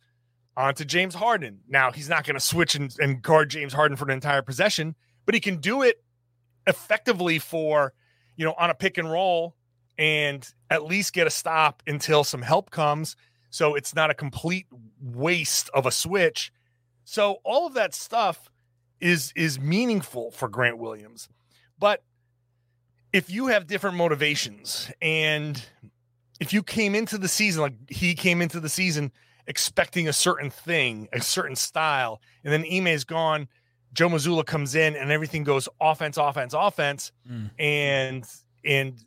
onto 0.58 0.84
James 0.84 1.14
Harden. 1.14 1.60
Now, 1.68 1.92
he's 1.92 2.10
not 2.10 2.26
going 2.26 2.36
to 2.36 2.42
switch 2.42 2.74
and, 2.74 2.94
and 3.00 3.22
guard 3.22 3.50
James 3.50 3.72
Harden 3.72 3.96
for 3.98 4.06
an 4.06 4.12
entire 4.12 4.42
possession, 4.42 4.96
but 5.26 5.36
he 5.36 5.42
can 5.42 5.58
do 5.58 5.84
it 5.84 6.04
effectively 6.66 7.38
for, 7.38 7.94
you 8.36 8.46
know, 8.46 8.56
on 8.58 8.70
a 8.70 8.74
pick 8.74 8.98
and 8.98 9.12
roll 9.12 9.56
and 9.98 10.48
at 10.70 10.86
least 10.86 11.14
get 11.14 11.28
a 11.28 11.30
stop 11.30 11.84
until 11.86 12.24
some 12.24 12.42
help 12.42 12.72
comes. 12.72 13.16
So 13.52 13.76
it's 13.76 13.94
not 13.94 14.10
a 14.10 14.14
complete 14.14 14.66
waste 15.00 15.70
of 15.74 15.86
a 15.86 15.92
switch. 15.92 16.52
So 17.04 17.38
all 17.44 17.68
of 17.68 17.76
that 17.76 17.94
stuff 17.94 18.50
is 19.02 19.32
is 19.36 19.60
meaningful 19.60 20.32
for 20.32 20.48
Grant 20.48 20.78
Williams. 20.78 21.30
But 21.78 22.04
if 23.14 23.30
you 23.30 23.48
have 23.48 23.68
different 23.68 23.96
motivations 23.98 24.92
and 25.02 25.64
if 26.40 26.54
you 26.54 26.62
came 26.64 26.96
into 26.96 27.18
the 27.18 27.28
season 27.28 27.62
like 27.62 27.74
he 27.90 28.14
came 28.14 28.42
into 28.42 28.60
the 28.60 28.70
season 28.70 29.12
expecting 29.48 30.08
a 30.08 30.14
certain 30.14 30.50
thing, 30.50 31.08
a 31.12 31.22
certain 31.22 31.56
style, 31.56 32.22
and 32.44 32.54
then 32.54 32.64
Ime 32.72 32.88
is 32.88 33.04
gone, 33.04 33.48
Joe 33.94 34.10
Mazzulla 34.10 34.46
comes 34.46 34.76
in 34.76 34.96
and 34.96 35.12
everything 35.12 35.44
goes 35.44 35.68
offense, 35.82 36.18
offense, 36.18 36.54
offense, 36.54 37.12
Mm. 37.30 37.50
and 37.60 38.26
and 38.64 39.04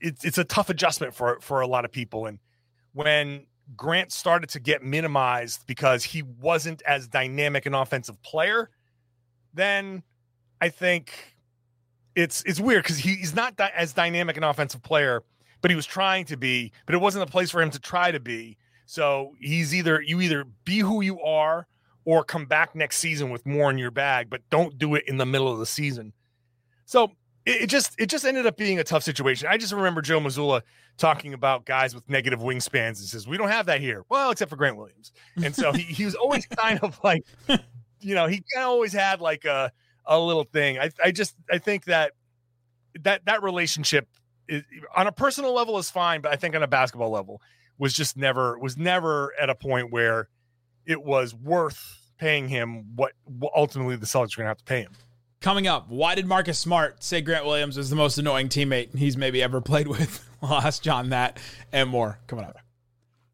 it's 0.00 0.24
it's 0.24 0.38
a 0.38 0.44
tough 0.44 0.68
adjustment 0.68 1.14
for 1.14 1.38
for 1.40 1.60
a 1.60 1.66
lot 1.66 1.84
of 1.84 1.92
people. 1.92 2.26
And 2.26 2.38
when 2.92 3.46
Grant 3.76 4.12
started 4.12 4.50
to 4.50 4.60
get 4.60 4.82
minimized 4.82 5.66
because 5.66 6.04
he 6.04 6.22
wasn't 6.22 6.82
as 6.82 7.08
dynamic 7.08 7.66
an 7.66 7.74
offensive 7.74 8.20
player, 8.22 8.68
then 9.56 10.02
I 10.60 10.68
think 10.68 11.34
it's 12.14 12.42
it's 12.44 12.60
weird 12.60 12.82
because 12.82 12.98
he's 12.98 13.34
not 13.34 13.56
di- 13.56 13.72
as 13.74 13.92
dynamic 13.92 14.36
an 14.36 14.44
offensive 14.44 14.82
player, 14.82 15.22
but 15.60 15.70
he 15.70 15.74
was 15.74 15.86
trying 15.86 16.24
to 16.26 16.36
be, 16.36 16.72
but 16.86 16.94
it 16.94 16.98
wasn't 16.98 17.28
a 17.28 17.30
place 17.30 17.50
for 17.50 17.60
him 17.60 17.70
to 17.70 17.80
try 17.80 18.10
to 18.10 18.20
be. 18.20 18.56
So 18.86 19.34
he's 19.40 19.74
either 19.74 20.00
you 20.00 20.20
either 20.20 20.44
be 20.64 20.78
who 20.78 21.02
you 21.02 21.20
are 21.20 21.66
or 22.04 22.22
come 22.22 22.46
back 22.46 22.74
next 22.74 22.98
season 22.98 23.30
with 23.30 23.44
more 23.44 23.70
in 23.70 23.78
your 23.78 23.90
bag, 23.90 24.30
but 24.30 24.40
don't 24.50 24.78
do 24.78 24.94
it 24.94 25.04
in 25.08 25.16
the 25.16 25.26
middle 25.26 25.52
of 25.52 25.58
the 25.58 25.66
season. 25.66 26.12
So 26.84 27.10
it, 27.44 27.62
it 27.62 27.66
just 27.66 27.94
it 27.98 28.06
just 28.06 28.24
ended 28.24 28.46
up 28.46 28.56
being 28.56 28.78
a 28.78 28.84
tough 28.84 29.02
situation. 29.02 29.48
I 29.50 29.56
just 29.56 29.72
remember 29.72 30.02
Joe 30.02 30.20
Mazzulla 30.20 30.62
talking 30.96 31.34
about 31.34 31.64
guys 31.64 31.94
with 31.94 32.08
negative 32.08 32.40
wingspans 32.40 32.98
and 32.98 32.98
says, 32.98 33.26
We 33.26 33.36
don't 33.36 33.48
have 33.48 33.66
that 33.66 33.80
here. 33.80 34.04
Well, 34.08 34.30
except 34.30 34.50
for 34.50 34.56
Grant 34.56 34.76
Williams. 34.76 35.12
And 35.42 35.54
so 35.54 35.72
he, 35.72 35.82
he 35.82 36.04
was 36.04 36.14
always 36.14 36.46
kind 36.58 36.80
of 36.82 36.98
like, 37.02 37.24
you 38.06 38.14
know, 38.14 38.26
he 38.26 38.42
kind 38.54 38.64
of 38.64 38.70
always 38.70 38.92
had 38.92 39.20
like 39.20 39.44
a 39.44 39.72
a 40.06 40.18
little 40.18 40.44
thing. 40.44 40.78
I 40.78 40.90
I 41.02 41.10
just 41.10 41.34
I 41.50 41.58
think 41.58 41.86
that 41.86 42.12
that 43.02 43.24
that 43.26 43.42
relationship 43.42 44.08
is, 44.48 44.62
on 44.96 45.06
a 45.06 45.12
personal 45.12 45.52
level 45.52 45.76
is 45.78 45.90
fine, 45.90 46.20
but 46.20 46.32
I 46.32 46.36
think 46.36 46.54
on 46.54 46.62
a 46.62 46.68
basketball 46.68 47.10
level 47.10 47.42
was 47.78 47.92
just 47.92 48.16
never 48.16 48.58
was 48.58 48.76
never 48.76 49.32
at 49.40 49.50
a 49.50 49.54
point 49.54 49.90
where 49.90 50.28
it 50.86 51.02
was 51.02 51.34
worth 51.34 52.12
paying 52.18 52.48
him 52.48 52.94
what, 52.94 53.12
ultimately 53.54 53.96
the 53.96 54.06
Celtics 54.06 54.34
are 54.34 54.38
going 54.38 54.44
to 54.44 54.48
have 54.48 54.58
to 54.58 54.64
pay 54.64 54.80
him. 54.82 54.92
Coming 55.40 55.66
up, 55.66 55.88
why 55.88 56.14
did 56.14 56.26
Marcus 56.26 56.58
Smart 56.58 57.02
say 57.02 57.20
Grant 57.20 57.44
Williams 57.44 57.76
was 57.76 57.90
the 57.90 57.96
most 57.96 58.16
annoying 58.18 58.48
teammate 58.48 58.96
he's 58.96 59.16
maybe 59.16 59.42
ever 59.42 59.60
played 59.60 59.88
with? 59.88 60.22
We'll 60.42 60.52
ask 60.52 60.82
John 60.82 61.08
that 61.10 61.40
and 61.72 61.88
more 61.88 62.18
coming 62.26 62.44
up. 62.44 62.58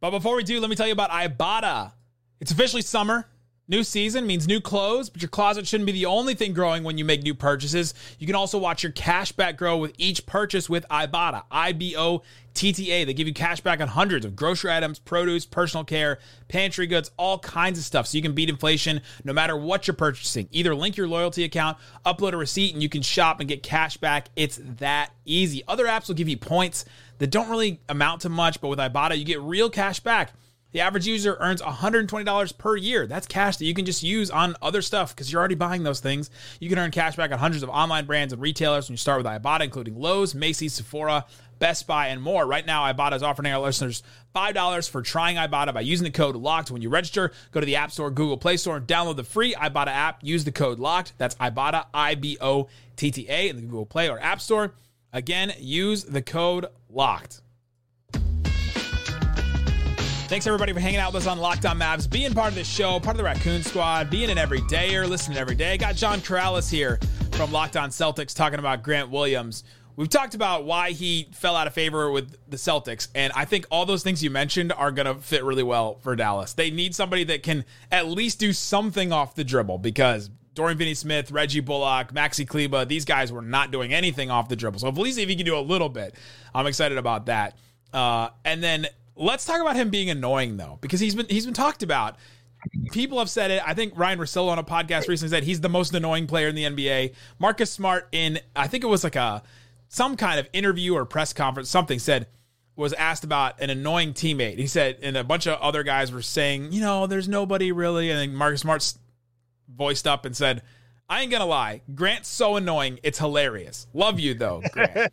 But 0.00 0.12
before 0.12 0.36
we 0.36 0.44
do, 0.44 0.60
let 0.60 0.70
me 0.70 0.76
tell 0.76 0.86
you 0.86 0.92
about 0.92 1.10
Ibotta. 1.10 1.92
It's 2.40 2.52
officially 2.52 2.80
summer. 2.80 3.26
New 3.68 3.84
season 3.84 4.26
means 4.26 4.48
new 4.48 4.60
clothes, 4.60 5.08
but 5.08 5.22
your 5.22 5.28
closet 5.28 5.68
shouldn't 5.68 5.86
be 5.86 5.92
the 5.92 6.06
only 6.06 6.34
thing 6.34 6.52
growing 6.52 6.82
when 6.82 6.98
you 6.98 7.04
make 7.04 7.22
new 7.22 7.32
purchases. 7.32 7.94
You 8.18 8.26
can 8.26 8.34
also 8.34 8.58
watch 8.58 8.82
your 8.82 8.90
cash 8.90 9.30
back 9.30 9.56
grow 9.56 9.76
with 9.76 9.94
each 9.98 10.26
purchase 10.26 10.68
with 10.68 10.84
Ibotta. 10.88 11.44
I 11.48 11.70
B 11.70 11.94
O 11.96 12.22
T 12.54 12.72
T 12.72 12.90
A. 12.90 13.04
They 13.04 13.14
give 13.14 13.28
you 13.28 13.32
cash 13.32 13.60
back 13.60 13.80
on 13.80 13.86
hundreds 13.86 14.26
of 14.26 14.34
grocery 14.34 14.72
items, 14.72 14.98
produce, 14.98 15.46
personal 15.46 15.84
care, 15.84 16.18
pantry 16.48 16.88
goods, 16.88 17.12
all 17.16 17.38
kinds 17.38 17.78
of 17.78 17.84
stuff 17.84 18.08
so 18.08 18.16
you 18.18 18.22
can 18.22 18.34
beat 18.34 18.50
inflation 18.50 19.00
no 19.22 19.32
matter 19.32 19.56
what 19.56 19.86
you're 19.86 19.94
purchasing. 19.94 20.48
Either 20.50 20.74
link 20.74 20.96
your 20.96 21.06
loyalty 21.06 21.44
account, 21.44 21.78
upload 22.04 22.32
a 22.32 22.36
receipt, 22.36 22.74
and 22.74 22.82
you 22.82 22.88
can 22.88 23.00
shop 23.00 23.38
and 23.38 23.48
get 23.48 23.62
cash 23.62 23.96
back. 23.96 24.28
It's 24.34 24.60
that 24.80 25.12
easy. 25.24 25.62
Other 25.68 25.86
apps 25.86 26.08
will 26.08 26.16
give 26.16 26.28
you 26.28 26.36
points 26.36 26.84
that 27.18 27.28
don't 27.28 27.48
really 27.48 27.80
amount 27.88 28.22
to 28.22 28.28
much, 28.28 28.60
but 28.60 28.68
with 28.68 28.80
Ibotta, 28.80 29.16
you 29.16 29.24
get 29.24 29.40
real 29.40 29.70
cash 29.70 30.00
back. 30.00 30.32
The 30.72 30.80
average 30.80 31.06
user 31.06 31.36
earns 31.38 31.60
$120 31.62 32.58
per 32.58 32.76
year. 32.76 33.06
That's 33.06 33.26
cash 33.26 33.58
that 33.58 33.66
you 33.66 33.74
can 33.74 33.84
just 33.84 34.02
use 34.02 34.30
on 34.30 34.56
other 34.62 34.82
stuff 34.82 35.14
because 35.14 35.30
you're 35.30 35.38
already 35.38 35.54
buying 35.54 35.82
those 35.82 36.00
things. 36.00 36.30
You 36.60 36.68
can 36.68 36.78
earn 36.78 36.90
cash 36.90 37.14
back 37.14 37.30
on 37.30 37.38
hundreds 37.38 37.62
of 37.62 37.68
online 37.68 38.06
brands 38.06 38.32
and 38.32 38.40
retailers 38.40 38.88
when 38.88 38.94
you 38.94 38.98
start 38.98 39.22
with 39.22 39.26
Ibotta, 39.26 39.64
including 39.64 39.98
Lowe's, 39.98 40.34
Macy's, 40.34 40.72
Sephora, 40.72 41.26
Best 41.58 41.86
Buy, 41.86 42.08
and 42.08 42.22
more. 42.22 42.46
Right 42.46 42.66
now, 42.66 42.90
Ibotta 42.90 43.16
is 43.16 43.22
offering 43.22 43.52
our 43.52 43.60
listeners 43.60 44.02
$5 44.34 44.88
for 44.88 45.02
trying 45.02 45.36
Ibotta 45.36 45.74
by 45.74 45.82
using 45.82 46.04
the 46.04 46.10
code 46.10 46.34
LOCKED. 46.34 46.70
When 46.70 46.82
you 46.82 46.88
register, 46.88 47.32
go 47.52 47.60
to 47.60 47.66
the 47.66 47.76
App 47.76 47.92
Store, 47.92 48.10
Google 48.10 48.38
Play 48.38 48.56
Store, 48.56 48.78
and 48.78 48.86
download 48.86 49.16
the 49.16 49.24
free 49.24 49.54
Ibotta 49.54 49.88
app. 49.88 50.24
Use 50.24 50.44
the 50.44 50.52
code 50.52 50.78
LOCKED. 50.78 51.12
That's 51.18 51.34
Ibotta, 51.36 51.86
I 51.92 52.14
B 52.14 52.38
O 52.40 52.68
T 52.96 53.10
T 53.10 53.26
A, 53.28 53.48
in 53.48 53.56
the 53.56 53.62
Google 53.62 53.86
Play 53.86 54.08
or 54.08 54.18
App 54.18 54.40
Store. 54.40 54.74
Again, 55.12 55.52
use 55.58 56.04
the 56.04 56.22
code 56.22 56.66
LOCKED. 56.90 57.42
Thanks 60.32 60.46
everybody 60.46 60.72
for 60.72 60.80
hanging 60.80 60.98
out 60.98 61.12
with 61.12 61.24
us 61.24 61.28
on 61.28 61.38
Locked 61.38 61.66
On 61.66 61.78
being 62.08 62.32
part 62.32 62.48
of 62.48 62.54
this 62.54 62.66
show, 62.66 62.98
part 62.98 63.16
of 63.16 63.18
the 63.18 63.22
Raccoon 63.22 63.62
Squad, 63.62 64.08
being 64.08 64.30
an 64.30 64.38
everydayer, 64.38 65.06
listening 65.06 65.36
every 65.36 65.54
day. 65.54 65.76
Got 65.76 65.94
John 65.94 66.20
Karalis 66.20 66.70
here 66.70 66.98
from 67.32 67.52
Locked 67.52 67.76
On 67.76 67.90
Celtics 67.90 68.34
talking 68.34 68.58
about 68.58 68.82
Grant 68.82 69.10
Williams. 69.10 69.62
We've 69.94 70.08
talked 70.08 70.34
about 70.34 70.64
why 70.64 70.92
he 70.92 71.28
fell 71.34 71.54
out 71.54 71.66
of 71.66 71.74
favor 71.74 72.10
with 72.10 72.34
the 72.48 72.56
Celtics, 72.56 73.08
and 73.14 73.30
I 73.36 73.44
think 73.44 73.66
all 73.70 73.84
those 73.84 74.02
things 74.02 74.24
you 74.24 74.30
mentioned 74.30 74.72
are 74.72 74.90
going 74.90 75.04
to 75.04 75.16
fit 75.16 75.44
really 75.44 75.62
well 75.62 75.96
for 75.96 76.16
Dallas. 76.16 76.54
They 76.54 76.70
need 76.70 76.94
somebody 76.94 77.24
that 77.24 77.42
can 77.42 77.66
at 77.90 78.08
least 78.08 78.38
do 78.38 78.54
something 78.54 79.12
off 79.12 79.34
the 79.34 79.44
dribble 79.44 79.80
because 79.80 80.30
Dorian 80.54 80.78
Finney 80.78 80.94
Smith, 80.94 81.30
Reggie 81.30 81.60
Bullock, 81.60 82.14
Maxi 82.14 82.48
Kleber, 82.48 82.86
these 82.86 83.04
guys 83.04 83.30
were 83.30 83.42
not 83.42 83.70
doing 83.70 83.92
anything 83.92 84.30
off 84.30 84.48
the 84.48 84.56
dribble. 84.56 84.78
So 84.78 84.88
at 84.88 84.96
least 84.96 85.18
if 85.18 85.28
he 85.28 85.36
can 85.36 85.44
do 85.44 85.58
a 85.58 85.60
little 85.60 85.90
bit, 85.90 86.14
I'm 86.54 86.66
excited 86.66 86.96
about 86.96 87.26
that. 87.26 87.54
Uh, 87.92 88.30
and 88.46 88.62
then 88.62 88.86
let's 89.22 89.44
talk 89.44 89.60
about 89.60 89.76
him 89.76 89.90
being 89.90 90.10
annoying 90.10 90.56
though, 90.56 90.78
because 90.80 91.00
he's 91.00 91.14
been 91.14 91.26
he's 91.28 91.44
been 91.44 91.54
talked 91.54 91.82
about. 91.82 92.16
People 92.92 93.18
have 93.18 93.28
said 93.30 93.50
it. 93.50 93.62
I 93.66 93.74
think 93.74 93.92
Ryan 93.96 94.20
Russillo 94.20 94.48
on 94.48 94.58
a 94.58 94.64
podcast 94.64 95.08
recently 95.08 95.30
said 95.30 95.42
he's 95.42 95.60
the 95.60 95.68
most 95.68 95.94
annoying 95.94 96.28
player 96.28 96.48
in 96.48 96.54
the 96.54 96.64
NBA. 96.64 97.14
Marcus 97.38 97.70
Smart 97.70 98.08
in 98.12 98.38
I 98.54 98.68
think 98.68 98.84
it 98.84 98.88
was 98.88 99.04
like 99.04 99.16
a 99.16 99.42
some 99.88 100.16
kind 100.16 100.38
of 100.38 100.48
interview 100.52 100.94
or 100.94 101.04
press 101.04 101.32
conference, 101.32 101.68
something 101.68 101.98
said 101.98 102.26
was 102.76 102.92
asked 102.94 103.24
about 103.24 103.60
an 103.60 103.70
annoying 103.70 104.14
teammate. 104.14 104.58
He 104.58 104.66
said, 104.66 104.98
and 105.02 105.16
a 105.16 105.24
bunch 105.24 105.46
of 105.46 105.60
other 105.60 105.82
guys 105.82 106.10
were 106.10 106.22
saying, 106.22 106.72
you 106.72 106.80
know, 106.80 107.06
there's 107.06 107.28
nobody 107.28 107.70
really. 107.70 108.10
And 108.10 108.18
then 108.18 108.34
Marcus 108.34 108.62
Smart 108.62 108.94
voiced 109.68 110.06
up 110.06 110.24
and 110.24 110.36
said, 110.36 110.62
I 111.12 111.20
ain't 111.20 111.30
gonna 111.30 111.44
lie, 111.44 111.82
Grant's 111.94 112.26
so 112.30 112.56
annoying, 112.56 112.98
it's 113.02 113.18
hilarious. 113.18 113.86
Love 113.92 114.18
you 114.18 114.32
though, 114.32 114.62
Grant. 114.72 115.12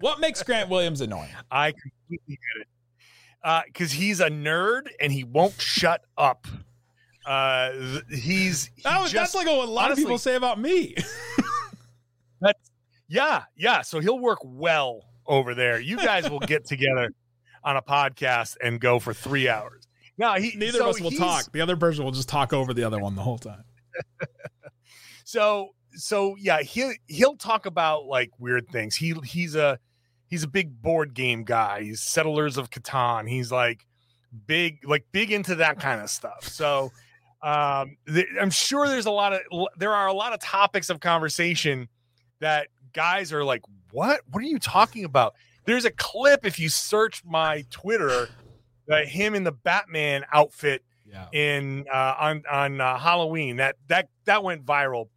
what 0.00 0.20
makes 0.20 0.42
Grant 0.42 0.68
Williams 0.68 1.00
annoying? 1.00 1.30
I 1.50 1.72
completely 1.72 2.36
get 2.36 2.60
it. 2.60 3.64
Because 3.66 3.92
he's 3.92 4.20
a 4.20 4.28
nerd 4.28 4.88
and 5.00 5.10
he 5.10 5.24
won't 5.24 5.58
shut 5.58 6.04
up. 6.18 6.46
Uh, 7.24 7.72
he's 8.10 8.66
he 8.76 8.82
Oh, 8.84 9.02
just- 9.04 9.14
that's 9.14 9.34
like 9.34 9.46
what 9.46 9.66
a 9.66 9.70
lot 9.70 9.86
honestly- 9.86 10.02
of 10.02 10.06
people 10.08 10.18
say 10.18 10.34
about 10.34 10.60
me. 10.60 10.96
That's 12.42 12.70
yeah, 13.08 13.44
yeah. 13.56 13.80
So 13.80 14.00
he'll 14.00 14.18
work 14.18 14.40
well 14.44 15.02
over 15.26 15.54
there. 15.54 15.80
You 15.80 15.96
guys 15.96 16.28
will 16.28 16.40
get 16.40 16.66
together 16.66 17.10
on 17.64 17.76
a 17.78 17.82
podcast 17.82 18.56
and 18.62 18.78
go 18.80 18.98
for 18.98 19.14
three 19.14 19.48
hours. 19.48 19.86
Now 20.18 20.34
he 20.34 20.52
Neither 20.56 20.78
so 20.78 20.90
of 20.90 20.96
us 20.96 21.00
will 21.00 21.10
talk. 21.12 21.50
The 21.52 21.62
other 21.62 21.76
person 21.76 22.04
will 22.04 22.12
just 22.12 22.28
talk 22.28 22.52
over 22.52 22.74
the 22.74 22.84
other 22.84 22.98
one 22.98 23.14
the 23.16 23.22
whole 23.22 23.38
time. 23.38 23.64
So 25.24 25.70
so 25.94 26.36
yeah, 26.38 26.60
he 26.60 26.92
he'll 27.06 27.36
talk 27.36 27.64
about 27.66 28.04
like 28.06 28.30
weird 28.38 28.68
things. 28.68 28.96
He 28.96 29.14
he's 29.24 29.54
a 29.54 29.78
he's 30.28 30.42
a 30.42 30.48
big 30.48 30.82
board 30.82 31.14
game 31.14 31.44
guy. 31.44 31.82
He's 31.82 32.02
settlers 32.02 32.58
of 32.58 32.70
Catan. 32.70 33.28
He's 33.28 33.50
like 33.50 33.86
big 34.46 34.86
like 34.86 35.06
big 35.12 35.30
into 35.32 35.54
that 35.56 35.78
kind 35.80 36.00
of 36.00 36.10
stuff. 36.10 36.46
So 36.46 36.92
um 37.42 37.96
th- 38.06 38.26
I'm 38.40 38.50
sure 38.50 38.88
there's 38.88 39.06
a 39.06 39.10
lot 39.10 39.32
of 39.32 39.40
there 39.78 39.92
are 39.92 40.06
a 40.06 40.12
lot 40.12 40.32
of 40.32 40.40
topics 40.40 40.90
of 40.90 41.00
conversation 41.00 41.88
that 42.40 42.68
guys 42.92 43.32
are 43.32 43.44
like, 43.44 43.62
"What? 43.90 44.20
What 44.30 44.42
are 44.42 44.46
you 44.46 44.58
talking 44.58 45.04
about?" 45.04 45.34
There's 45.64 45.84
a 45.84 45.90
clip 45.92 46.44
if 46.44 46.58
you 46.58 46.68
search 46.68 47.22
my 47.24 47.64
Twitter 47.70 48.28
that 48.88 49.08
him 49.08 49.34
in 49.34 49.44
the 49.44 49.52
Batman 49.52 50.24
outfit 50.32 50.82
Yeah. 51.12 51.26
in 51.32 51.84
uh, 51.92 52.14
on 52.18 52.42
on 52.50 52.80
uh, 52.80 52.98
Halloween. 52.98 53.56
That 53.56 53.76
that 53.88 54.08
that 54.24 54.42
went 54.42 54.64
viral. 54.64 55.08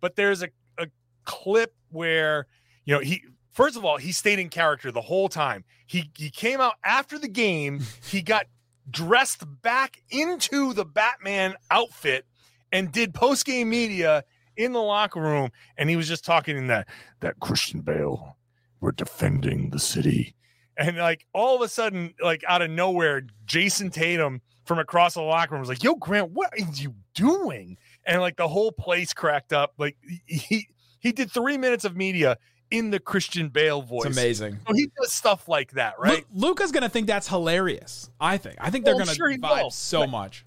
But 0.00 0.16
there's 0.16 0.42
a, 0.42 0.48
a 0.78 0.88
clip 1.24 1.72
where 1.90 2.46
you 2.84 2.94
know 2.94 3.00
he 3.00 3.22
first 3.52 3.76
of 3.76 3.84
all 3.84 3.96
he 3.96 4.10
stayed 4.12 4.38
in 4.40 4.48
character 4.48 4.90
the 4.90 5.00
whole 5.00 5.28
time. 5.28 5.64
He 5.86 6.10
he 6.16 6.30
came 6.30 6.60
out 6.60 6.74
after 6.84 7.18
the 7.18 7.28
game. 7.28 7.82
He 8.10 8.20
got 8.22 8.46
dressed 8.90 9.44
back 9.62 10.02
into 10.10 10.72
the 10.74 10.84
Batman 10.84 11.54
outfit 11.70 12.26
and 12.70 12.92
did 12.92 13.14
post 13.14 13.46
game 13.46 13.70
media 13.70 14.24
in 14.56 14.72
the 14.72 14.82
locker 14.82 15.20
room. 15.20 15.50
And 15.76 15.88
he 15.88 15.96
was 15.96 16.08
just 16.08 16.24
talking 16.24 16.56
in 16.56 16.66
that 16.66 16.88
that 17.20 17.40
Christian 17.40 17.80
Bale. 17.80 18.36
We're 18.80 18.92
defending 18.92 19.70
the 19.70 19.78
city. 19.78 20.34
And 20.76 20.98
like 20.98 21.26
all 21.32 21.56
of 21.56 21.62
a 21.62 21.68
sudden, 21.68 22.12
like 22.22 22.42
out 22.46 22.60
of 22.60 22.70
nowhere, 22.70 23.22
Jayson 23.46 23.90
Tatum 23.90 24.42
from 24.64 24.78
across 24.78 25.14
the 25.14 25.22
locker 25.22 25.52
room 25.52 25.60
was 25.60 25.68
like, 25.68 25.82
"Yo, 25.82 25.94
Grant, 25.94 26.30
what 26.30 26.52
are 26.52 26.72
you 26.74 26.94
doing?" 27.14 27.76
And 28.06 28.20
like 28.20 28.36
the 28.36 28.48
whole 28.48 28.72
place 28.72 29.12
cracked 29.12 29.52
up. 29.52 29.74
Like 29.78 29.96
he 30.26 30.68
he 30.98 31.12
did 31.12 31.30
three 31.30 31.58
minutes 31.58 31.84
of 31.84 31.96
media 31.96 32.38
in 32.70 32.90
the 32.90 32.98
Christian 32.98 33.48
Bale 33.48 33.82
voice. 33.82 34.06
It's 34.06 34.16
amazing. 34.16 34.58
So 34.66 34.74
he 34.74 34.90
does 35.00 35.12
stuff 35.12 35.48
like 35.48 35.72
that, 35.72 35.94
right? 35.98 36.24
Lu- 36.32 36.48
Luka's 36.48 36.72
gonna 36.72 36.88
think 36.88 37.06
that's 37.06 37.28
hilarious. 37.28 38.10
I 38.20 38.36
think. 38.36 38.56
I 38.60 38.70
think 38.70 38.84
they're 38.84 38.98
gonna 38.98 39.14
sure 39.14 39.30
vibe 39.30 39.62
will, 39.62 39.70
so 39.70 40.00
but- 40.00 40.10
much. 40.10 40.44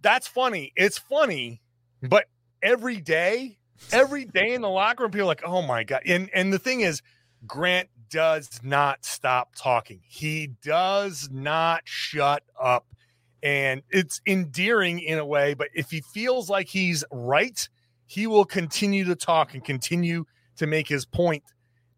That's 0.00 0.28
funny. 0.28 0.72
It's 0.76 0.96
funny, 0.96 1.60
but 2.02 2.26
every 2.62 3.00
day, 3.00 3.58
every 3.90 4.24
day 4.24 4.54
in 4.54 4.62
the 4.62 4.68
locker 4.68 5.02
room, 5.02 5.10
people 5.10 5.24
are 5.24 5.26
like, 5.26 5.42
"Oh 5.44 5.62
my 5.62 5.82
god!" 5.82 6.02
And 6.06 6.30
and 6.32 6.52
the 6.52 6.58
thing 6.60 6.82
is, 6.82 7.02
Grant 7.46 7.88
does 8.08 8.60
not 8.62 9.04
stop 9.04 9.54
talking. 9.56 10.00
He 10.06 10.46
does 10.62 11.28
not 11.32 11.82
shut 11.84 12.44
up, 12.60 12.86
and 13.42 13.82
it's 13.90 14.20
endearing 14.26 15.00
in 15.00 15.18
a 15.18 15.24
way. 15.24 15.54
But 15.54 15.68
if 15.74 15.90
he 15.90 16.00
feels 16.00 16.48
like 16.50 16.68
he's 16.68 17.04
right, 17.12 17.68
he 18.06 18.26
will 18.26 18.44
continue 18.44 19.04
to 19.04 19.14
talk 19.14 19.54
and 19.54 19.64
continue 19.64 20.24
to 20.56 20.66
make 20.66 20.88
his 20.88 21.04
point, 21.04 21.44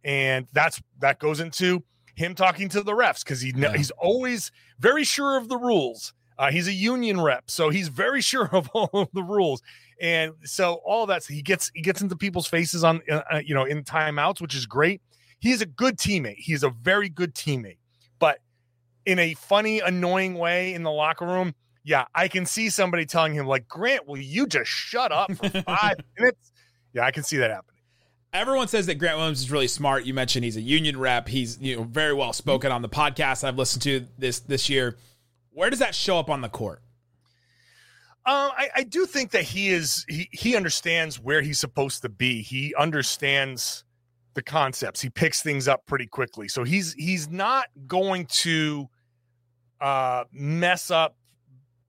and 0.04 0.47
that's 0.52 0.80
that 1.00 1.18
goes 1.18 1.40
into 1.40 1.82
him 2.14 2.35
talking 2.35 2.68
to 2.68 2.82
the 2.82 2.92
refs 2.92 3.25
because 3.25 3.40
he 3.40 3.52
Yeah. 3.56 3.75
he's 3.76 3.90
always 3.92 4.50
very 4.78 5.04
sure 5.04 5.38
of 5.38 5.49
the 5.49 5.56
rules. 5.56 6.12
Uh, 6.38 6.50
he's 6.50 6.68
a 6.68 6.73
union 6.73 7.20
rep, 7.20 7.50
so 7.50 7.68
he's 7.70 7.88
very 7.88 8.20
sure 8.32 8.49
of 8.52 8.68
all 8.70 8.90
of 8.92 9.09
the 9.12 9.23
rules, 9.23 9.62
and 10.00 10.32
so 10.44 10.75
all 10.85 11.06
that 11.06 11.25
he 11.25 11.42
gets 11.42 11.70
he 11.75 11.82
gets 11.82 12.00
into 12.02 12.16
people's 12.16 12.47
faces 12.47 12.82
on 12.85 13.00
uh, 13.11 13.23
uh, 13.32 13.40
you 13.44 13.54
know 13.54 13.64
in 13.64 13.82
timeouts, 13.85 14.40
which 14.40 14.54
is 14.54 14.66
great. 14.66 15.00
He's 15.38 15.62
a 15.62 15.66
good 15.66 15.97
teammate. 15.97 16.37
He's 16.38 16.62
a 16.62 16.70
very 16.70 17.09
good 17.09 17.35
teammate, 17.35 17.78
in 19.07 19.19
a 19.19 19.35
funny, 19.35 19.80
annoying 19.80 20.35
way 20.35 20.75
in 20.75 20.83
the 20.83 20.90
locker 20.90 21.26
room. 21.26 21.54
Yeah, 21.83 22.04
I 22.14 22.28
can 22.28 22.45
see 22.47 22.69
somebody 22.69 23.07
telling 23.07 23.35
him 23.35 23.47
like, 23.47 23.66
"Grant, 23.66 24.07
will 24.07 24.19
you 24.19 24.47
just 24.47 24.71
shut 24.71 25.12
up 25.12 25.35
for 25.35 25.49
five 25.62 25.97
minutes?" 26.19 26.52
Yeah, 26.92 27.04
I 27.04 27.11
can 27.11 27.23
see 27.23 27.38
that 27.38 27.50
happening. 27.50 27.80
Everyone 28.33 28.69
says 28.69 28.87
that 28.87 28.97
Grant 28.97 29.16
Williams 29.16 29.40
is 29.40 29.50
really 29.50 29.66
smart. 29.66 30.04
You 30.04 30.14
mentioned 30.14 30.45
he's 30.45 30.57
a 30.57 30.61
union 30.61 30.99
rep. 30.99 31.26
He's 31.26 31.59
you 31.61 31.76
know 31.76 31.83
very 31.83 32.12
well 32.12 32.33
spoken 32.33 32.71
on 32.71 32.83
the 32.83 32.88
podcast 32.88 33.45
I've 33.45 33.59
listened 33.59 33.83
to 33.83 34.07
this 34.19 34.40
this 34.40 34.69
year. 34.69 34.97
Where 35.52 35.71
does 35.71 35.80
that 35.80 35.95
show 35.95 36.19
up 36.19 36.30
on 36.30 36.42
the 36.42 36.49
court? 36.49 36.83
Uh, 38.26 38.50
I, 38.57 38.69
I 38.76 38.83
do 38.85 39.07
think 39.07 39.30
that 39.30 39.45
he 39.45 39.71
is 39.71 40.04
he 40.09 40.28
he 40.30 40.54
understands 40.54 41.19
where 41.19 41.40
he's 41.40 41.59
supposed 41.59 42.02
to 42.02 42.09
be. 42.09 42.42
He 42.42 42.75
understands 42.76 43.85
the 44.35 44.43
concepts. 44.43 45.01
He 45.01 45.11
picks 45.11 45.43
things 45.43 45.69
up 45.69 45.87
pretty 45.87 46.07
quickly. 46.07 46.49
So 46.49 46.65
he's 46.65 46.93
he's 46.95 47.29
not 47.29 47.67
going 47.87 48.27
to 48.27 48.89
uh 49.81 50.25
mess 50.33 50.91
up 50.91 51.17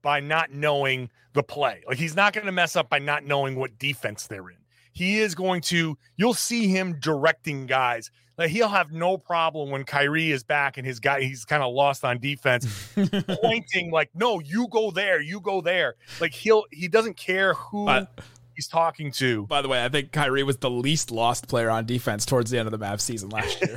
by 0.02 0.20
not 0.20 0.50
knowing 0.52 1.10
the 1.34 1.42
play. 1.42 1.82
Like 1.86 1.98
he's 1.98 2.16
not 2.16 2.32
going 2.32 2.46
to 2.46 2.52
mess 2.52 2.76
up 2.76 2.88
by 2.88 2.98
not 2.98 3.24
knowing 3.24 3.56
what 3.56 3.78
defense 3.78 4.26
they're 4.26 4.48
in. 4.50 4.56
He 4.92 5.20
is 5.20 5.34
going 5.34 5.60
to 5.62 5.96
you'll 6.16 6.34
see 6.34 6.68
him 6.68 6.98
directing 7.00 7.66
guys. 7.66 8.10
Like 8.38 8.50
he'll 8.50 8.68
have 8.68 8.90
no 8.90 9.18
problem 9.18 9.70
when 9.70 9.84
Kyrie 9.84 10.32
is 10.32 10.42
back 10.42 10.78
and 10.78 10.86
his 10.86 10.98
guy 11.00 11.20
he's 11.22 11.44
kind 11.44 11.62
of 11.62 11.72
lost 11.72 12.02
on 12.04 12.18
defense 12.18 12.66
pointing 13.42 13.90
like 13.92 14.10
no 14.14 14.40
you 14.40 14.68
go 14.68 14.90
there 14.90 15.20
you 15.20 15.40
go 15.40 15.60
there 15.60 15.94
like 16.20 16.32
he'll 16.32 16.64
he 16.72 16.88
doesn't 16.88 17.16
care 17.16 17.54
who 17.54 17.84
But- 17.86 18.10
he's 18.54 18.68
talking 18.68 19.10
to. 19.12 19.46
By 19.46 19.62
the 19.62 19.68
way, 19.68 19.84
I 19.84 19.88
think 19.88 20.12
Kyrie 20.12 20.42
was 20.42 20.56
the 20.58 20.70
least 20.70 21.10
lost 21.10 21.48
player 21.48 21.70
on 21.70 21.86
defense 21.86 22.24
towards 22.26 22.50
the 22.50 22.58
end 22.58 22.66
of 22.66 22.78
the 22.78 22.84
Mavs 22.84 23.00
season 23.02 23.28
last 23.30 23.60
year. 23.60 23.76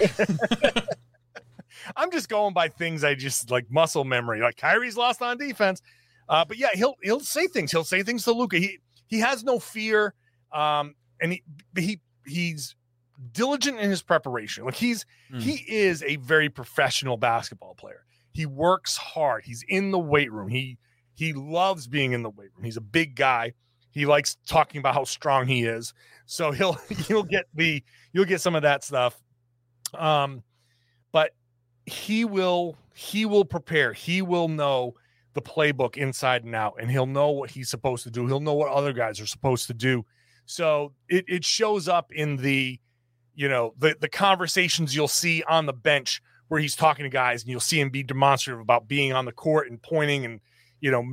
i'm 1.96 2.10
just 2.12 2.30
going 2.30 2.54
by 2.54 2.68
things 2.68 3.04
i 3.04 3.14
just 3.14 3.52
like 3.52 3.70
muscle 3.70 4.04
memory. 4.04 4.42
Like 4.42 4.58
kyrie's 4.58 4.98
lost 4.98 5.22
on 5.22 5.38
defense. 5.38 5.82
Uh 6.28 6.44
but 6.46 6.58
yeah 6.58 6.70
he'll 6.74 6.96
he'll 7.04 7.20
say 7.20 7.48
things. 7.48 7.72
He'll 7.72 7.84
say 7.84 8.02
things 8.04 8.24
to 8.24 8.32
luka 8.34 8.58
he 8.58 8.80
he 9.08 9.20
has 9.20 9.44
no 9.44 9.60
fear 9.60 10.14
um 10.52 10.96
and 11.22 11.34
he 11.34 11.44
he 11.78 12.00
he's 12.26 12.76
diligent 13.32 13.80
in 13.80 13.90
his 13.90 14.02
preparation. 14.02 14.66
Like 14.66 14.76
he's 14.76 15.06
Mm. 15.32 15.42
he 15.42 15.54
is 15.68 16.04
a 16.04 16.18
very 16.18 16.50
professional 16.50 17.18
basketball 17.18 17.74
player. 17.74 18.06
He 18.32 18.46
works 18.46 18.96
hard. 18.96 19.44
He's 19.44 19.64
in 19.68 19.90
the 19.90 19.98
weight 20.00 20.32
room. 20.32 20.50
He 20.50 20.78
he 21.16 21.34
loves 21.34 21.88
being 21.88 22.12
in 22.14 22.22
the 22.22 22.30
weight 22.30 22.50
room. 22.56 22.64
He's 22.64 22.78
a 22.78 22.82
big 22.82 23.16
guy 23.16 23.54
he 23.96 24.06
likes 24.06 24.38
talking 24.46 24.80
about 24.80 24.94
how 24.94 25.06
strong 25.06 25.48
he 25.48 25.64
is. 25.64 25.94
So 26.28 26.52
he'll 26.52 26.74
he'll 27.08 27.24
get 27.24 27.46
the 27.56 27.84
you'll 28.14 28.26
get 28.26 28.42
some 28.42 28.54
of 28.54 28.62
that 28.62 28.84
stuff. 28.84 29.20
Um 29.98 30.44
but 31.12 31.32
he 31.86 32.26
will 32.26 32.78
he 32.94 33.26
will 33.26 33.46
prepare. 33.46 33.94
He 33.94 34.22
will 34.22 34.50
know 34.50 34.94
the 35.34 35.42
playbook 35.42 35.98
inside 35.98 36.44
and 36.44 36.56
out 36.56 36.76
and 36.80 36.92
he'll 36.92 37.06
know 37.06 37.32
what 37.32 37.50
he's 37.50 37.70
supposed 37.70 38.04
to 38.04 38.12
do. 38.12 38.28
He'll 38.28 38.40
know 38.40 38.54
what 38.54 38.72
other 38.72 38.94
guys 38.94 39.20
are 39.20 39.26
supposed 39.26 39.68
to 39.68 39.74
do. 39.74 40.06
So 40.46 40.94
it, 41.10 41.26
it 41.28 41.44
shows 41.44 41.88
up 41.88 42.12
in 42.12 42.36
the 42.36 42.80
you 43.34 43.48
know 43.48 43.74
the 43.78 43.96
the 44.00 44.10
conversations 44.10 44.94
you'll 44.94 45.08
see 45.08 45.42
on 45.48 45.66
the 45.66 45.74
bench 45.74 46.22
where 46.50 46.60
he's 46.60 46.76
talking 46.76 47.04
to 47.04 47.10
guys 47.10 47.42
and 47.42 47.50
you'll 47.50 47.60
see 47.60 47.80
him 47.80 47.90
be 47.90 48.04
demonstrative 48.04 48.60
about 48.60 48.88
being 48.90 49.14
on 49.14 49.26
the 49.26 49.32
court 49.32 49.70
and 49.70 49.82
pointing 49.82 50.26
and 50.26 50.42
you 50.86 50.92
know 50.92 51.04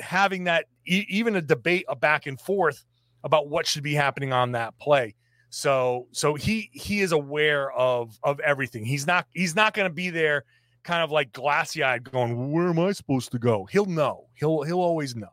having 0.00 0.44
that 0.44 0.66
e- 0.84 1.06
even 1.08 1.36
a 1.36 1.40
debate 1.40 1.84
a 1.88 1.94
back 1.94 2.26
and 2.26 2.40
forth 2.40 2.84
about 3.22 3.48
what 3.48 3.68
should 3.68 3.84
be 3.84 3.94
happening 3.94 4.32
on 4.32 4.50
that 4.50 4.76
play 4.80 5.14
so 5.48 6.08
so 6.10 6.34
he 6.34 6.68
he 6.72 7.00
is 7.00 7.12
aware 7.12 7.70
of 7.70 8.18
of 8.24 8.40
everything 8.40 8.84
he's 8.84 9.06
not 9.06 9.24
he's 9.32 9.54
not 9.54 9.74
going 9.74 9.88
to 9.88 9.94
be 9.94 10.10
there 10.10 10.42
kind 10.82 11.04
of 11.04 11.12
like 11.12 11.32
glassy 11.32 11.84
eyed 11.84 12.02
going 12.02 12.50
where 12.50 12.66
am 12.70 12.80
i 12.80 12.90
supposed 12.90 13.30
to 13.30 13.38
go 13.38 13.64
he'll 13.66 13.86
know 13.86 14.26
he'll 14.34 14.62
he'll 14.62 14.80
always 14.80 15.14
know 15.14 15.30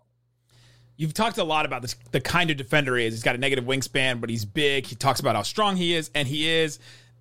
You've 0.97 1.13
talked 1.13 1.38
a 1.38 1.45
lot 1.45 1.65
about 1.65 1.82
this, 1.82 1.95
the 2.12 2.19
kind 2.19 2.52
of 2.52 2.58
defender 2.58 2.97
he 2.97 3.06
is. 3.06 3.13
He's 3.13 3.23
got 3.23 3.34
a 3.34 3.38
negative 3.38 3.63
wingspan, 3.63 4.19
but 4.19 4.30
he's 4.30 4.43
big. 4.43 4.86
He 4.86 4.97
talks 4.97 5.21
about 5.21 5.34
how 5.34 5.43
strong 5.43 5.78
he 5.78 5.95
is, 5.95 6.12
and 6.13 6.28
he 6.28 6.49
is. 6.49 6.78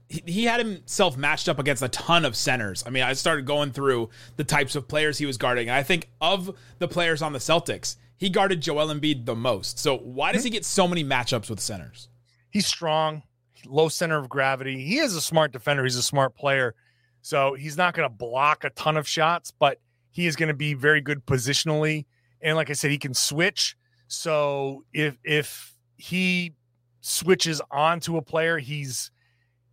He, 0.08 0.22
he 0.26 0.44
had 0.44 0.58
himself 0.60 1.16
matched 1.16 1.48
up 1.48 1.58
against 1.58 1.82
a 1.82 1.88
ton 1.88 2.24
of 2.24 2.34
centers. 2.34 2.82
I 2.86 2.90
mean, 2.90 3.02
I 3.02 3.12
started 3.12 3.46
going 3.46 3.72
through 3.72 4.10
the 4.36 4.44
types 4.44 4.74
of 4.74 4.88
players 4.88 5.18
he 5.18 5.26
was 5.26 5.36
guarding, 5.36 5.68
and 5.68 5.76
I 5.76 5.82
think 5.82 6.10
of 6.20 6.56
the 6.78 6.88
players 6.88 7.22
on 7.22 7.32
the 7.32 7.38
Celtics, 7.38 7.96
he 8.16 8.30
guarded 8.30 8.60
Joel 8.60 8.88
Embiid 8.88 9.26
the 9.26 9.36
most. 9.36 9.78
So 9.78 9.98
why 9.98 10.32
does 10.32 10.44
he 10.44 10.50
get 10.50 10.64
so 10.64 10.88
many 10.88 11.04
matchups 11.04 11.48
with 11.50 11.60
centers? 11.60 12.08
he's 12.50 12.66
strong, 12.66 13.22
low 13.66 13.88
center 13.88 14.18
of 14.18 14.28
gravity. 14.28 14.82
He 14.84 14.98
is 14.98 15.14
a 15.14 15.20
smart 15.20 15.52
defender. 15.52 15.84
He's 15.84 15.96
a 15.96 16.02
smart 16.02 16.34
player. 16.34 16.74
So 17.22 17.54
he's 17.54 17.76
not 17.76 17.94
going 17.94 18.08
to 18.08 18.14
block 18.14 18.64
a 18.64 18.70
ton 18.70 18.96
of 18.96 19.08
shots, 19.08 19.52
but 19.56 19.80
he 20.10 20.26
is 20.26 20.36
going 20.36 20.48
to 20.48 20.54
be 20.54 20.74
very 20.74 21.00
good 21.00 21.26
positionally. 21.26 22.06
And 22.40 22.56
like 22.56 22.70
I 22.70 22.72
said, 22.72 22.90
he 22.90 22.98
can 22.98 23.14
switch. 23.14 23.76
So 24.06 24.84
if 24.92 25.16
if 25.24 25.74
he 25.96 26.54
switches 27.00 27.60
onto 27.70 28.16
a 28.16 28.22
player, 28.22 28.58
he's 28.58 29.10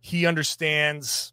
he 0.06 0.24
understands 0.24 1.32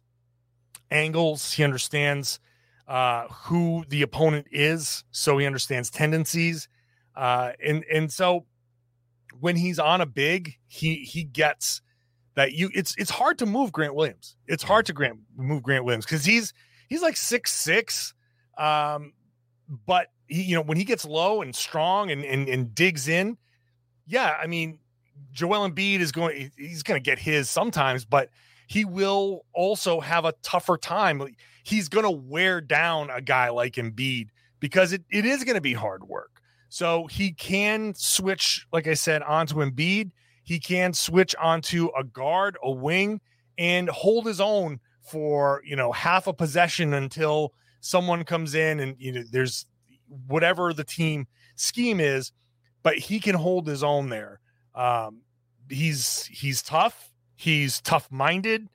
angles. 0.90 1.52
He 1.52 1.62
understands 1.62 2.40
uh, 2.88 3.28
who 3.28 3.84
the 3.88 4.02
opponent 4.02 4.48
is. 4.50 5.04
So 5.12 5.38
he 5.38 5.46
understands 5.46 5.90
tendencies. 5.90 6.68
Uh, 7.14 7.52
and 7.64 7.84
and 7.84 8.12
so 8.12 8.46
when 9.38 9.54
he's 9.54 9.78
on 9.78 10.00
a 10.00 10.06
big, 10.06 10.56
he 10.66 10.96
he 10.96 11.22
gets 11.22 11.82
that 12.34 12.54
you 12.54 12.68
it's 12.74 12.96
it's 12.98 13.10
hard 13.10 13.38
to 13.38 13.46
move 13.46 13.70
Grant 13.70 13.94
Williams. 13.94 14.36
It's 14.48 14.64
hard 14.64 14.86
to 14.86 14.92
Grant 14.92 15.20
move 15.36 15.62
Grant 15.62 15.84
Williams 15.84 16.04
because 16.04 16.24
he's 16.24 16.52
he's 16.88 17.00
like 17.00 17.16
six 17.16 17.52
six. 17.52 18.12
Um, 18.58 19.12
but 19.86 20.08
he, 20.26 20.42
you 20.42 20.56
know, 20.56 20.62
when 20.62 20.78
he 20.78 20.84
gets 20.84 21.04
low 21.04 21.42
and 21.42 21.54
strong 21.54 22.10
and 22.10 22.24
and, 22.24 22.48
and 22.48 22.74
digs 22.74 23.06
in, 23.06 23.38
yeah, 24.04 24.36
I 24.42 24.48
mean, 24.48 24.80
Joel 25.30 25.70
Embiid 25.70 26.00
is 26.00 26.10
going 26.10 26.50
he's 26.56 26.82
gonna 26.82 26.98
get 26.98 27.20
his 27.20 27.48
sometimes, 27.48 28.04
but 28.04 28.30
he 28.66 28.84
will 28.84 29.44
also 29.52 30.00
have 30.00 30.24
a 30.24 30.34
tougher 30.42 30.76
time. 30.76 31.22
He's 31.62 31.88
gonna 31.88 32.10
wear 32.10 32.60
down 32.60 33.10
a 33.10 33.20
guy 33.20 33.50
like 33.50 33.74
Embiid 33.74 34.28
because 34.60 34.92
it, 34.92 35.02
it 35.10 35.24
is 35.24 35.44
gonna 35.44 35.60
be 35.60 35.74
hard 35.74 36.04
work. 36.04 36.40
So 36.68 37.06
he 37.06 37.32
can 37.32 37.94
switch, 37.94 38.66
like 38.72 38.88
I 38.88 38.94
said, 38.94 39.22
onto 39.22 39.56
Embiid. 39.56 40.10
He 40.42 40.58
can 40.58 40.92
switch 40.92 41.34
onto 41.36 41.88
a 41.98 42.04
guard, 42.04 42.58
a 42.62 42.70
wing, 42.70 43.20
and 43.56 43.88
hold 43.88 44.26
his 44.26 44.40
own 44.40 44.80
for 45.00 45.62
you 45.64 45.76
know 45.76 45.92
half 45.92 46.26
a 46.26 46.32
possession 46.32 46.94
until 46.94 47.52
someone 47.80 48.24
comes 48.24 48.54
in 48.54 48.80
and 48.80 48.96
you 48.98 49.12
know 49.12 49.22
there's 49.30 49.66
whatever 50.26 50.72
the 50.72 50.84
team 50.84 51.26
scheme 51.54 52.00
is, 52.00 52.32
but 52.82 52.96
he 52.96 53.20
can 53.20 53.34
hold 53.34 53.66
his 53.66 53.82
own 53.82 54.08
there. 54.08 54.40
Um, 54.74 55.20
he's 55.68 56.26
he's 56.26 56.62
tough. 56.62 57.12
He's 57.36 57.80
tough 57.80 58.10
minded, 58.10 58.68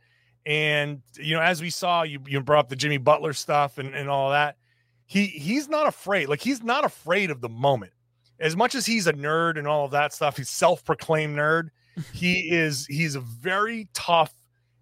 and 0.45 1.01
you 1.17 1.35
know 1.35 1.41
as 1.41 1.61
we 1.61 1.69
saw, 1.69 2.03
you 2.03 2.19
you 2.27 2.41
brought 2.41 2.59
up 2.59 2.69
the 2.69 2.75
Jimmy 2.75 2.97
Butler 2.97 3.33
stuff 3.33 3.77
and 3.77 3.93
and 3.95 4.09
all 4.09 4.31
that. 4.31 4.57
He 5.05 5.25
he's 5.25 5.67
not 5.67 5.87
afraid 5.87 6.29
like 6.29 6.41
he's 6.41 6.61
not 6.61 6.85
afraid 6.85 7.31
of 7.31 7.41
the 7.41 7.49
moment. 7.49 7.93
As 8.39 8.55
much 8.55 8.75
as 8.75 8.85
he's 8.85 9.07
a 9.07 9.13
nerd 9.13 9.57
and 9.57 9.67
all 9.67 9.85
of 9.85 9.91
that 9.91 10.13
stuff 10.13 10.37
he's 10.37 10.49
self-proclaimed 10.49 11.35
nerd 11.37 11.69
he 12.13 12.51
is 12.51 12.85
he's 12.85 13.15
a 13.15 13.19
very 13.19 13.89
tough 13.93 14.33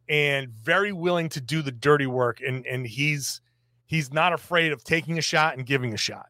and 0.09 0.49
very 0.49 0.91
willing 0.91 1.29
to 1.29 1.41
do 1.41 1.61
the 1.61 1.71
dirty 1.71 2.07
work. 2.07 2.41
And 2.45 2.65
and 2.65 2.85
he's 2.85 3.41
he's 3.85 4.13
not 4.13 4.33
afraid 4.33 4.71
of 4.71 4.83
taking 4.83 5.17
a 5.17 5.21
shot 5.21 5.57
and 5.57 5.65
giving 5.65 5.93
a 5.93 5.97
shot. 5.97 6.27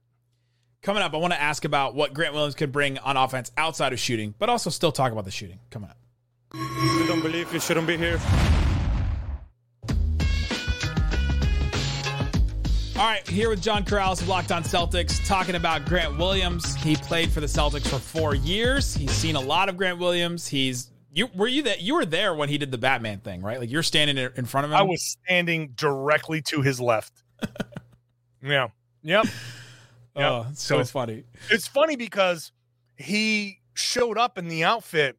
Coming 0.82 1.04
up, 1.04 1.14
I 1.14 1.18
want 1.18 1.34
to 1.34 1.42
ask 1.42 1.66
about 1.66 1.96
what 1.96 2.14
Grant 2.14 2.34
Williams 2.34 2.56
could 2.56 2.72
bring 2.72 2.98
on 3.00 3.18
offense 3.18 3.52
outside 3.58 3.94
of 3.94 4.00
shooting, 4.00 4.36
but 4.38 4.50
also 4.50 4.70
still 4.70 4.92
talk 4.92 5.12
about 5.12 5.26
the 5.26 5.32
shooting. 5.32 5.60
Coming 5.70 5.90
up. 5.90 5.98
I 6.54 7.06
don't 7.08 7.22
believe, 7.22 7.52
you 7.54 7.60
shouldn't 7.60 7.88
be 7.88 7.98
here. 7.98 8.20
All 12.98 13.04
right, 13.04 13.28
here 13.28 13.50
with 13.50 13.62
John 13.62 13.86
Karalis 13.86 14.22
of 14.22 14.28
Locked 14.28 14.52
On 14.52 14.64
Celtics, 14.64 15.24
talking 15.28 15.54
about 15.54 15.86
Grant 15.86 16.18
Williams. 16.18 16.74
He 16.78 16.96
played 16.96 17.32
for 17.32 17.42
the 17.42 17.46
Celtics 17.46 17.88
for 17.88 18.00
four 18.00 18.34
years. 18.34 18.96
He's 18.96 19.12
seen 19.12 19.36
a 19.36 19.40
lot 19.40 19.70
of 19.70 19.78
Grant 19.78 20.00
Williams. 20.00 20.48
He's 20.48 20.90
you 21.12 21.28
were 21.36 21.48
you 21.48 21.62
that 21.64 21.82
you 21.82 21.94
were 21.94 22.06
there 22.06 22.34
when 22.34 22.50
he 22.50 22.58
did 22.58 22.72
the 22.72 22.78
Batman 22.80 23.20
thing, 23.20 23.44
right? 23.44 23.60
Like 23.60 23.70
you're 23.70 23.84
standing 23.84 24.18
in 24.36 24.46
front 24.46 24.66
of 24.66 24.72
him. 24.72 24.78
I 24.78 24.82
was 24.82 25.04
standing 25.04 25.74
directly 25.76 26.42
to 26.44 26.64
his 26.64 26.82
left. 26.82 27.14
yeah. 28.44 28.70
Yep. 29.04 29.26
Yeah. 30.16 30.30
Oh, 30.30 30.48
so, 30.54 30.78
so 30.80 30.86
funny. 30.86 31.24
It's 31.52 31.68
funny 31.68 31.98
because 31.98 32.52
he 32.96 33.60
showed 33.76 34.18
up 34.18 34.40
in 34.40 34.48
the 34.48 34.64
outfit 34.64 35.18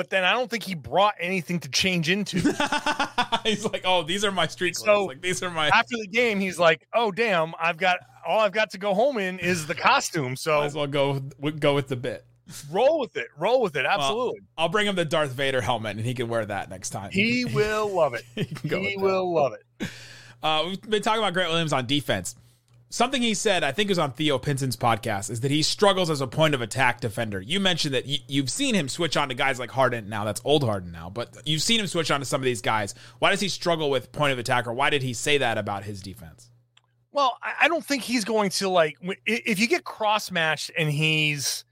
but 0.00 0.08
then 0.08 0.24
I 0.24 0.32
don't 0.32 0.48
think 0.50 0.62
he 0.62 0.74
brought 0.74 1.14
anything 1.20 1.60
to 1.60 1.68
change 1.68 2.08
into. 2.08 2.38
He's 3.44 3.66
like, 3.66 3.82
oh, 3.84 4.02
these 4.02 4.24
are 4.24 4.32
my 4.32 4.46
street 4.46 4.76
clothes. 4.76 4.86
So- 4.86 5.04
like 5.04 5.20
these 5.20 5.42
are 5.42 5.50
my. 5.50 5.68
After 5.68 5.94
the 6.00 6.06
game, 6.06 6.40
he's 6.40 6.58
like, 6.58 6.86
"Oh 6.94 7.10
damn, 7.12 7.52
I've 7.60 7.76
got 7.76 7.98
all 8.26 8.40
I've 8.40 8.52
got 8.52 8.70
to 8.70 8.78
go 8.78 8.94
home 8.94 9.18
in 9.18 9.38
is 9.38 9.66
the 9.66 9.74
costume." 9.74 10.30
Might 10.30 10.38
So 10.38 10.62
as 10.62 10.74
well 10.74 10.86
go 10.86 11.20
with, 11.38 11.60
go 11.60 11.74
with 11.74 11.88
the 11.88 11.96
bit. 11.96 12.24
roll 12.70 12.98
with 12.98 13.14
it, 13.18 13.26
roll 13.36 13.60
with 13.60 13.76
it. 13.76 13.84
Absolutely, 13.84 14.40
I'll 14.56 14.70
bring 14.70 14.86
him 14.86 14.96
the 14.96 15.04
Darth 15.04 15.32
Vader 15.32 15.60
helmet, 15.60 15.98
and 15.98 16.06
he 16.06 16.14
can 16.14 16.28
wear 16.28 16.46
that 16.46 16.70
next 16.70 16.90
time. 16.90 17.10
he 17.12 17.44
will 17.54 17.94
love 17.94 18.14
it. 18.14 18.24
he 18.34 18.44
he 18.44 18.48
with 18.62 18.62
that. 18.62 18.94
will 19.02 19.34
love 19.34 19.52
it. 19.52 19.88
Uh, 20.42 20.64
we've 20.66 20.80
been 20.80 21.02
talking 21.02 21.20
about 21.22 21.34
Grant 21.34 21.50
Williams 21.50 21.74
on 21.74 21.84
defense. 21.86 22.36
Something 22.92 23.22
he 23.22 23.34
said, 23.34 23.62
I 23.62 23.70
think 23.70 23.88
it 23.88 23.92
was 23.92 24.00
on 24.00 24.10
Theo 24.10 24.36
Pinson's 24.36 24.76
podcast, 24.76 25.30
is 25.30 25.40
that 25.40 25.52
he 25.52 25.62
struggles 25.62 26.10
as 26.10 26.20
a 26.20 26.26
point 26.26 26.54
of 26.56 26.60
attack 26.60 27.00
defender. 27.00 27.40
You 27.40 27.60
mentioned 27.60 27.94
that 27.94 28.06
you, 28.06 28.18
you've 28.26 28.50
seen 28.50 28.74
him 28.74 28.88
switch 28.88 29.16
on 29.16 29.28
to 29.28 29.34
guys 29.34 29.60
like 29.60 29.70
Harden 29.70 30.08
now. 30.08 30.24
That's 30.24 30.40
old 30.44 30.64
Harden 30.64 30.90
now, 30.90 31.08
but 31.08 31.36
you've 31.44 31.62
seen 31.62 31.78
him 31.78 31.86
switch 31.86 32.10
on 32.10 32.18
to 32.18 32.26
some 32.26 32.40
of 32.40 32.44
these 32.44 32.60
guys. 32.60 32.96
Why 33.20 33.30
does 33.30 33.38
he 33.38 33.48
struggle 33.48 33.90
with 33.90 34.10
point 34.10 34.32
of 34.32 34.40
attack, 34.40 34.66
or 34.66 34.72
why 34.72 34.90
did 34.90 35.02
he 35.02 35.14
say 35.14 35.38
that 35.38 35.56
about 35.56 35.84
his 35.84 36.02
defense? 36.02 36.50
Well, 37.12 37.38
I 37.42 37.68
don't 37.68 37.84
think 37.84 38.02
he's 38.02 38.24
going 38.24 38.50
to 38.50 38.68
like 38.68 38.96
if 39.24 39.60
you 39.60 39.68
get 39.68 39.84
cross 39.84 40.32
matched 40.32 40.72
and 40.76 40.90
he's 40.90 41.64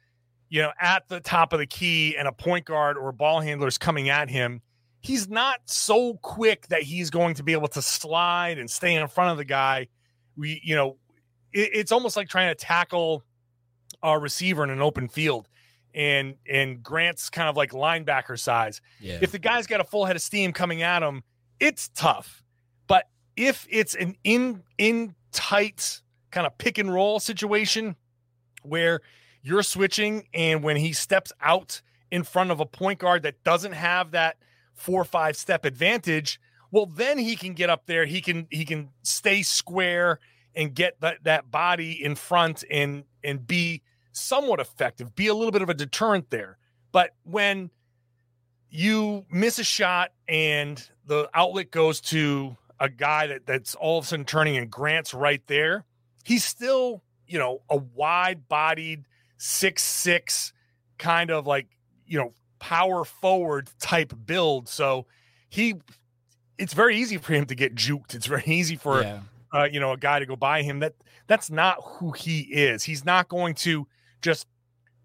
you 0.49 0.63
know 0.63 0.71
at 0.81 1.09
the 1.09 1.19
top 1.19 1.53
of 1.53 1.59
the 1.59 1.67
key 1.67 2.17
and 2.17 2.29
a 2.29 2.33
point 2.33 2.65
guard 2.65 2.97
or 2.97 3.11
ball 3.11 3.41
handler 3.41 3.67
is 3.67 3.79
coming 3.79 4.09
at 4.09 4.29
him, 4.29 4.63
he's 5.01 5.29
not 5.29 5.61
so 5.65 6.15
quick 6.15 6.69
that 6.69 6.83
he's 6.83 7.11
going 7.11 7.35
to 7.35 7.43
be 7.43 7.55
able 7.55 7.69
to 7.69 7.83
slide 7.83 8.59
and 8.59 8.71
stay 8.71 8.95
in 8.95 9.09
front 9.09 9.33
of 9.33 9.37
the 9.37 9.45
guy. 9.45 9.89
We 10.37 10.61
you 10.63 10.77
know 10.77 10.97
it, 11.53 11.71
it's 11.73 11.93
almost 11.93 12.17
like 12.17 12.29
trying 12.29 12.49
to 12.49 12.55
tackle 12.55 13.23
a 14.03 14.19
receiver 14.19 14.63
in 14.65 14.71
an 14.71 14.81
open 14.81 15.09
field. 15.09 15.49
And 15.95 16.37
and 16.49 16.83
Grant's 16.83 17.31
kind 17.31 17.49
of 17.49 17.57
like 17.57 17.71
linebacker 17.73 18.39
size 18.39 18.81
Yeah. 19.01 19.19
if 19.23 19.33
the 19.33 19.39
guy's 19.39 19.67
got 19.67 19.81
a 19.81 19.85
full 19.85 20.05
head 20.05 20.17
of 20.17 20.23
steam 20.23 20.53
coming 20.53 20.83
at 20.83 21.03
him, 21.03 21.23
it's 21.59 21.89
tough. 21.89 22.43
But 22.87 23.09
if 23.37 23.67
it's 23.71 23.95
an 23.95 24.17
in 24.23 24.63
in 24.77 25.15
tight 25.33 26.03
kind 26.31 26.47
of 26.47 26.57
pick 26.59 26.79
and 26.79 26.93
roll 26.93 27.19
situation 27.21 27.97
where 28.63 29.01
you're 29.43 29.63
switching 29.63 30.29
and 30.35 30.63
when 30.63 30.77
he 30.77 30.93
steps 30.93 31.33
out 31.41 31.81
in 32.11 32.23
front 32.23 32.51
of 32.51 32.61
a 32.61 32.67
point 32.67 32.99
guard 32.99 33.23
that 33.23 33.43
doesn't 33.45 33.73
have 33.73 34.11
that 34.11 34.37
four 34.75 35.01
or 35.01 35.05
five 35.05 35.37
step 35.37 35.65
advantage, 35.65 36.39
well 36.71 36.87
then 36.87 37.19
he 37.19 37.35
can 37.35 37.55
get 37.55 37.71
up 37.71 37.87
there, 37.87 38.05
he 38.05 38.21
can 38.21 38.47
he 38.51 38.65
can 38.65 38.91
stay 39.03 39.43
square 39.43 40.21
and 40.59 40.75
get 40.75 41.01
that 41.01 41.23
that 41.23 41.51
body 41.51 42.05
in 42.05 42.17
front 42.17 42.65
and 42.69 43.05
and 43.23 43.47
be 43.47 43.81
somewhat 44.13 44.59
effective, 44.59 45.15
be 45.15 45.29
a 45.29 45.35
little 45.35 45.53
bit 45.53 45.63
of 45.63 45.71
a 45.71 45.75
deterrent 45.75 46.29
there. 46.31 46.59
But 46.91 47.15
when 47.23 47.71
you 48.69 49.25
miss 49.31 49.59
a 49.59 49.65
shot 49.65 50.13
and 50.27 50.83
the 51.07 51.31
outlet 51.33 51.71
goes 51.71 52.01
to 52.01 52.57
a 52.81 52.89
guy 52.89 53.29
that, 53.29 53.47
that's 53.47 53.75
all 53.77 53.99
of 53.99 54.05
a 54.05 54.09
sudden 54.09 54.25
turning 54.25 54.57
and 54.57 54.71
Grant's 54.71 55.15
right 55.15 55.43
there, 55.47 55.85
he's 56.25 56.45
still, 56.45 57.03
you 57.27 57.39
know, 57.39 57.63
a 57.71 57.77
wide 57.77 58.49
bodied 58.49 59.05
six 59.37 59.85
six 59.85 60.53
kind 60.99 61.31
of 61.31 61.47
like, 61.47 61.69
you 62.05 62.19
know, 62.19 62.33
power 62.59 63.05
forward 63.05 63.71
type 63.79 64.13
build. 64.27 64.69
So 64.69 65.07
he 65.49 65.77
it's 66.59 66.75
very 66.75 66.97
easy 66.97 67.17
for 67.17 67.33
him 67.33 67.47
to 67.47 67.55
get 67.55 67.77
juked. 67.77 68.17
It's 68.17 68.27
very 68.27 68.43
easy 68.47 68.75
for 68.75 69.03
yeah. 69.03 69.21
Uh, 69.53 69.69
you 69.71 69.81
know, 69.81 69.93
a 69.93 69.97
guy 69.97 70.19
to 70.19 70.27
go 70.27 70.37
buy 70.37 70.63
him. 70.63 70.81
That 70.81 70.95
that's 71.27 71.51
not 71.51 71.79
who 71.83 72.13
he 72.13 72.41
is. 72.41 72.85
He's 72.85 73.05
not 73.05 73.29
going 73.29 73.55
to 73.57 73.87
just 74.23 74.47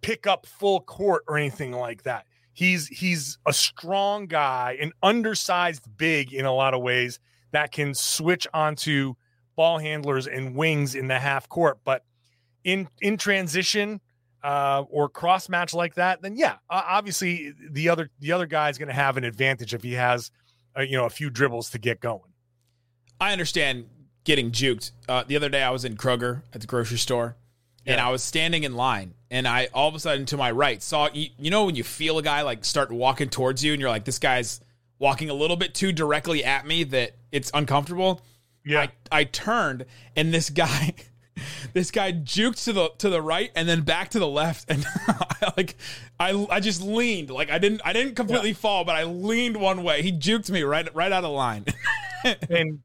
pick 0.01 0.27
up 0.27 0.45
full 0.45 0.81
court 0.81 1.23
or 1.27 1.37
anything 1.37 1.71
like 1.71 2.03
that. 2.03 2.25
He's 2.53 2.87
he's 2.87 3.37
a 3.47 3.53
strong 3.53 4.27
guy, 4.27 4.77
an 4.79 4.91
undersized 5.01 5.85
big 5.97 6.33
in 6.33 6.45
a 6.45 6.53
lot 6.53 6.73
of 6.73 6.81
ways 6.81 7.19
that 7.51 7.71
can 7.71 7.93
switch 7.93 8.47
onto 8.53 9.15
ball 9.55 9.79
handlers 9.79 10.27
and 10.27 10.55
wings 10.55 10.95
in 10.95 11.07
the 11.07 11.19
half 11.19 11.49
court. 11.49 11.79
But 11.83 12.03
in 12.63 12.87
in 13.01 13.17
transition 13.17 14.01
uh, 14.43 14.83
or 14.89 15.09
cross 15.09 15.49
match 15.49 15.73
like 15.73 15.95
that, 15.95 16.21
then 16.21 16.35
yeah, 16.35 16.57
obviously 16.69 17.53
the 17.71 17.89
other 17.89 18.09
the 18.19 18.31
other 18.31 18.45
guy 18.45 18.69
is 18.69 18.77
going 18.77 18.89
to 18.89 18.93
have 18.93 19.17
an 19.17 19.23
advantage 19.23 19.73
if 19.73 19.81
he 19.81 19.93
has 19.93 20.29
uh, 20.77 20.81
you 20.81 20.97
know 20.97 21.05
a 21.05 21.09
few 21.09 21.29
dribbles 21.29 21.71
to 21.71 21.79
get 21.79 21.99
going. 21.99 22.31
I 23.19 23.31
understand 23.31 23.85
getting 24.23 24.51
juked. 24.51 24.91
Uh, 25.07 25.23
the 25.25 25.35
other 25.35 25.49
day, 25.49 25.63
I 25.63 25.69
was 25.69 25.85
in 25.85 25.97
Kroger 25.97 26.41
at 26.53 26.61
the 26.61 26.67
grocery 26.67 26.97
store, 26.97 27.35
and 27.85 27.99
I 27.99 28.09
was 28.09 28.23
standing 28.23 28.63
in 28.63 28.75
line, 28.75 29.13
and 29.29 29.47
I 29.47 29.67
all 29.73 29.89
of 29.89 29.95
a 29.95 29.99
sudden 29.99 30.25
to 30.27 30.37
my 30.37 30.51
right 30.51 30.81
saw 30.81 31.09
you, 31.13 31.29
you 31.37 31.51
know 31.51 31.65
when 31.65 31.75
you 31.75 31.83
feel 31.83 32.17
a 32.17 32.23
guy 32.23 32.41
like 32.41 32.63
start 32.65 32.91
walking 32.91 33.29
towards 33.29 33.63
you, 33.63 33.73
and 33.73 33.81
you're 33.81 33.89
like, 33.89 34.05
this 34.05 34.19
guy's 34.19 34.61
walking 34.99 35.29
a 35.29 35.33
little 35.33 35.57
bit 35.57 35.73
too 35.73 35.91
directly 35.91 36.43
at 36.43 36.65
me 36.65 36.83
that 36.85 37.11
it's 37.31 37.51
uncomfortable. 37.53 38.21
Yeah. 38.65 38.81
I, 38.81 38.89
I 39.11 39.23
turned, 39.25 39.85
and 40.15 40.33
this 40.33 40.49
guy. 40.49 40.93
This 41.73 41.89
guy 41.89 42.11
juked 42.11 42.65
to 42.65 42.73
the 42.73 42.89
to 42.99 43.09
the 43.09 43.19
right 43.19 43.51
and 43.55 43.67
then 43.67 43.81
back 43.81 44.09
to 44.09 44.19
the 44.19 44.27
left, 44.27 44.65
and 44.69 44.85
I, 45.07 45.51
like 45.57 45.75
I 46.19 46.45
I 46.47 46.59
just 46.59 46.83
leaned 46.83 47.31
like 47.31 47.49
I 47.49 47.57
didn't 47.57 47.81
I 47.83 47.91
didn't 47.91 48.13
completely 48.13 48.53
fall, 48.53 48.85
but 48.85 48.95
I 48.95 49.05
leaned 49.05 49.57
one 49.57 49.81
way. 49.81 50.03
He 50.03 50.11
juked 50.11 50.51
me 50.51 50.61
right 50.61 50.93
right 50.93 51.11
out 51.11 51.23
of 51.23 51.31
line. 51.31 51.65
and 52.51 52.83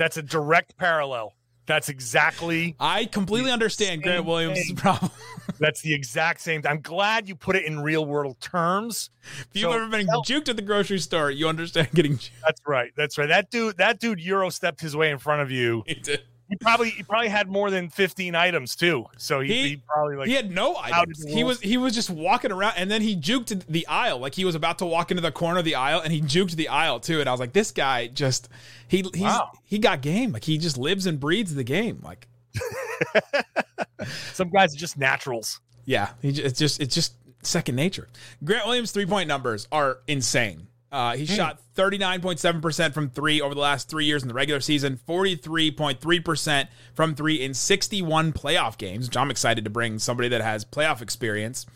that's 0.00 0.16
a 0.16 0.22
direct 0.22 0.76
parallel. 0.78 1.34
That's 1.66 1.88
exactly 1.88 2.74
I 2.80 3.04
completely 3.04 3.52
understand 3.52 4.02
Grant 4.02 4.24
Williams' 4.24 4.66
thing. 4.66 4.76
problem. 4.76 5.12
that's 5.60 5.82
the 5.82 5.94
exact 5.94 6.40
same. 6.40 6.62
I'm 6.68 6.80
glad 6.80 7.28
you 7.28 7.36
put 7.36 7.54
it 7.54 7.64
in 7.64 7.78
real 7.80 8.04
world 8.06 8.40
terms. 8.40 9.10
if 9.40 9.48
you've 9.52 9.70
So, 9.70 9.72
ever 9.76 9.86
been 9.88 10.06
juked 10.26 10.48
at 10.48 10.56
the 10.56 10.62
grocery 10.62 10.98
store, 10.98 11.30
you 11.30 11.48
understand 11.48 11.90
getting 11.94 12.14
juked. 12.16 12.30
That's 12.44 12.60
right. 12.66 12.90
That's 12.96 13.18
right. 13.18 13.28
That 13.28 13.50
dude. 13.50 13.76
That 13.76 14.00
dude 14.00 14.20
Euro 14.20 14.48
stepped 14.48 14.80
his 14.80 14.96
way 14.96 15.10
in 15.10 15.18
front 15.18 15.42
of 15.42 15.50
you. 15.52 15.84
He, 15.86 15.94
did. 15.94 16.22
He 16.50 16.56
probably 16.56 16.90
he 16.90 17.02
probably 17.04 17.28
had 17.28 17.48
more 17.48 17.70
than 17.70 17.88
15 17.90 18.34
items 18.34 18.74
too. 18.76 19.06
So 19.16 19.40
he, 19.40 19.48
He- 19.48 19.68
he, 19.68 19.76
probably 19.86 20.16
like 20.16 20.26
he 20.28 20.34
had 20.34 20.50
no 20.50 20.76
items. 20.76 21.24
He 21.24 21.44
was 21.44 21.60
he 21.60 21.76
was 21.76 21.94
just 21.94 22.10
walking 22.10 22.50
around, 22.52 22.74
and 22.76 22.90
then 22.90 23.00
he 23.02 23.16
juked 23.16 23.64
the 23.68 23.86
aisle 23.86 24.18
like 24.18 24.34
he 24.34 24.44
was 24.44 24.54
about 24.56 24.78
to 24.78 24.84
walk 24.86 25.10
into 25.12 25.20
the 25.22 25.30
corner 25.32 25.60
of 25.60 25.64
the 25.64 25.76
aisle, 25.76 26.00
and 26.00 26.12
he 26.12 26.20
juked 26.20 26.56
the 26.56 26.68
aisle 26.68 26.98
too. 27.00 27.20
And 27.20 27.28
I 27.28 27.32
was 27.32 27.38
like, 27.40 27.52
this 27.52 27.70
guy 27.70 28.08
just 28.08 28.48
he 28.88 29.02
he's 29.14 29.22
Wow. 29.22 29.52
he 29.64 29.78
got 29.78 30.02
game. 30.02 30.32
Like 30.32 30.44
he 30.44 30.58
just 30.58 30.76
lives 30.76 31.06
and 31.06 31.20
breathes 31.20 31.54
the 31.54 31.64
game. 31.64 32.00
Like 32.02 32.26
some 34.32 34.50
guys 34.50 34.74
are 34.74 34.78
just 34.78 34.98
naturals. 34.98 35.60
Yeah, 35.84 36.10
he, 36.22 36.30
it's 36.30 36.58
just 36.58 36.80
it's 36.80 36.94
just 36.94 37.14
second 37.42 37.76
nature. 37.76 38.08
Grant 38.44 38.66
Williams' 38.66 38.92
three 38.92 39.06
point 39.06 39.28
numbers 39.28 39.68
are 39.72 39.98
insane. 40.06 40.66
Uh, 40.92 41.16
he 41.16 41.24
shot 41.24 41.60
point 41.76 42.38
seven 42.40 42.60
percent 42.60 42.92
from 42.94 43.10
three 43.10 43.40
over 43.40 43.54
the 43.54 43.60
last 43.60 43.88
three 43.88 44.06
years 44.06 44.22
in 44.22 44.28
the 44.28 44.34
regular 44.34 44.60
season, 44.60 44.96
forty 44.96 45.36
three 45.36 45.70
point 45.70 46.00
three 46.00 46.18
percent 46.18 46.68
from 46.94 47.14
three 47.14 47.36
in 47.36 47.54
sixty 47.54 48.02
one 48.02 48.32
playoff 48.32 48.76
games. 48.76 49.08
Which 49.08 49.16
I'm 49.16 49.30
excited 49.30 49.64
to 49.64 49.70
bring 49.70 49.98
somebody 49.98 50.28
that 50.30 50.40
has 50.40 50.64
playoff 50.64 51.00
experience. 51.00 51.66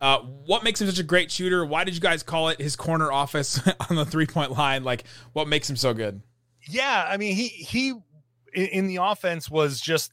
Uh, 0.00 0.18
what 0.18 0.62
makes 0.62 0.80
him 0.80 0.86
such 0.86 0.98
a 0.98 1.04
great 1.04 1.30
shooter? 1.30 1.64
Why 1.64 1.84
did 1.84 1.94
you 1.94 2.00
guys 2.00 2.22
call 2.22 2.50
it 2.50 2.60
his 2.60 2.76
corner 2.76 3.10
office 3.10 3.60
on 3.90 3.96
the 3.96 4.04
three 4.04 4.26
point 4.26 4.52
line? 4.52 4.84
Like, 4.84 5.04
what 5.32 5.48
makes 5.48 5.68
him 5.68 5.76
so 5.76 5.94
good? 5.94 6.20
Yeah, 6.68 7.06
I 7.08 7.16
mean 7.16 7.34
he 7.34 7.48
he 7.48 7.88
in, 8.52 8.66
in 8.66 8.86
the 8.86 8.96
offense 8.96 9.50
was 9.50 9.80
just 9.80 10.12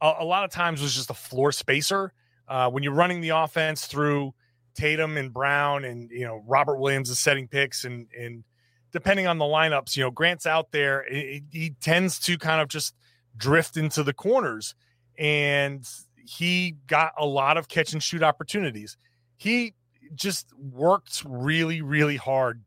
a, 0.00 0.14
a 0.20 0.24
lot 0.24 0.44
of 0.44 0.50
times 0.50 0.80
was 0.80 0.94
just 0.94 1.10
a 1.10 1.14
floor 1.14 1.50
spacer. 1.52 2.12
Uh, 2.46 2.70
when 2.70 2.82
you're 2.82 2.94
running 2.94 3.20
the 3.20 3.30
offense 3.30 3.86
through 3.86 4.32
Tatum 4.78 5.16
and 5.16 5.32
Brown 5.32 5.84
and 5.84 6.08
you 6.10 6.24
know 6.24 6.42
Robert 6.46 6.78
Williams 6.78 7.10
is 7.10 7.18
setting 7.18 7.48
picks 7.48 7.84
and 7.84 8.06
and 8.16 8.44
depending 8.92 9.26
on 9.26 9.38
the 9.38 9.44
lineups, 9.44 9.96
you 9.96 10.04
know 10.04 10.10
Grant's 10.12 10.46
out 10.46 10.70
there. 10.70 11.04
He, 11.10 11.42
he 11.50 11.70
tends 11.80 12.20
to 12.20 12.38
kind 12.38 12.60
of 12.60 12.68
just 12.68 12.94
drift 13.36 13.76
into 13.76 14.04
the 14.04 14.12
corners, 14.12 14.76
and 15.18 15.84
he 16.16 16.76
got 16.86 17.12
a 17.18 17.26
lot 17.26 17.56
of 17.56 17.66
catch 17.66 17.92
and 17.92 18.00
shoot 18.00 18.22
opportunities. 18.22 18.96
He 19.36 19.74
just 20.14 20.46
worked 20.56 21.24
really 21.26 21.82
really 21.82 22.16
hard 22.16 22.62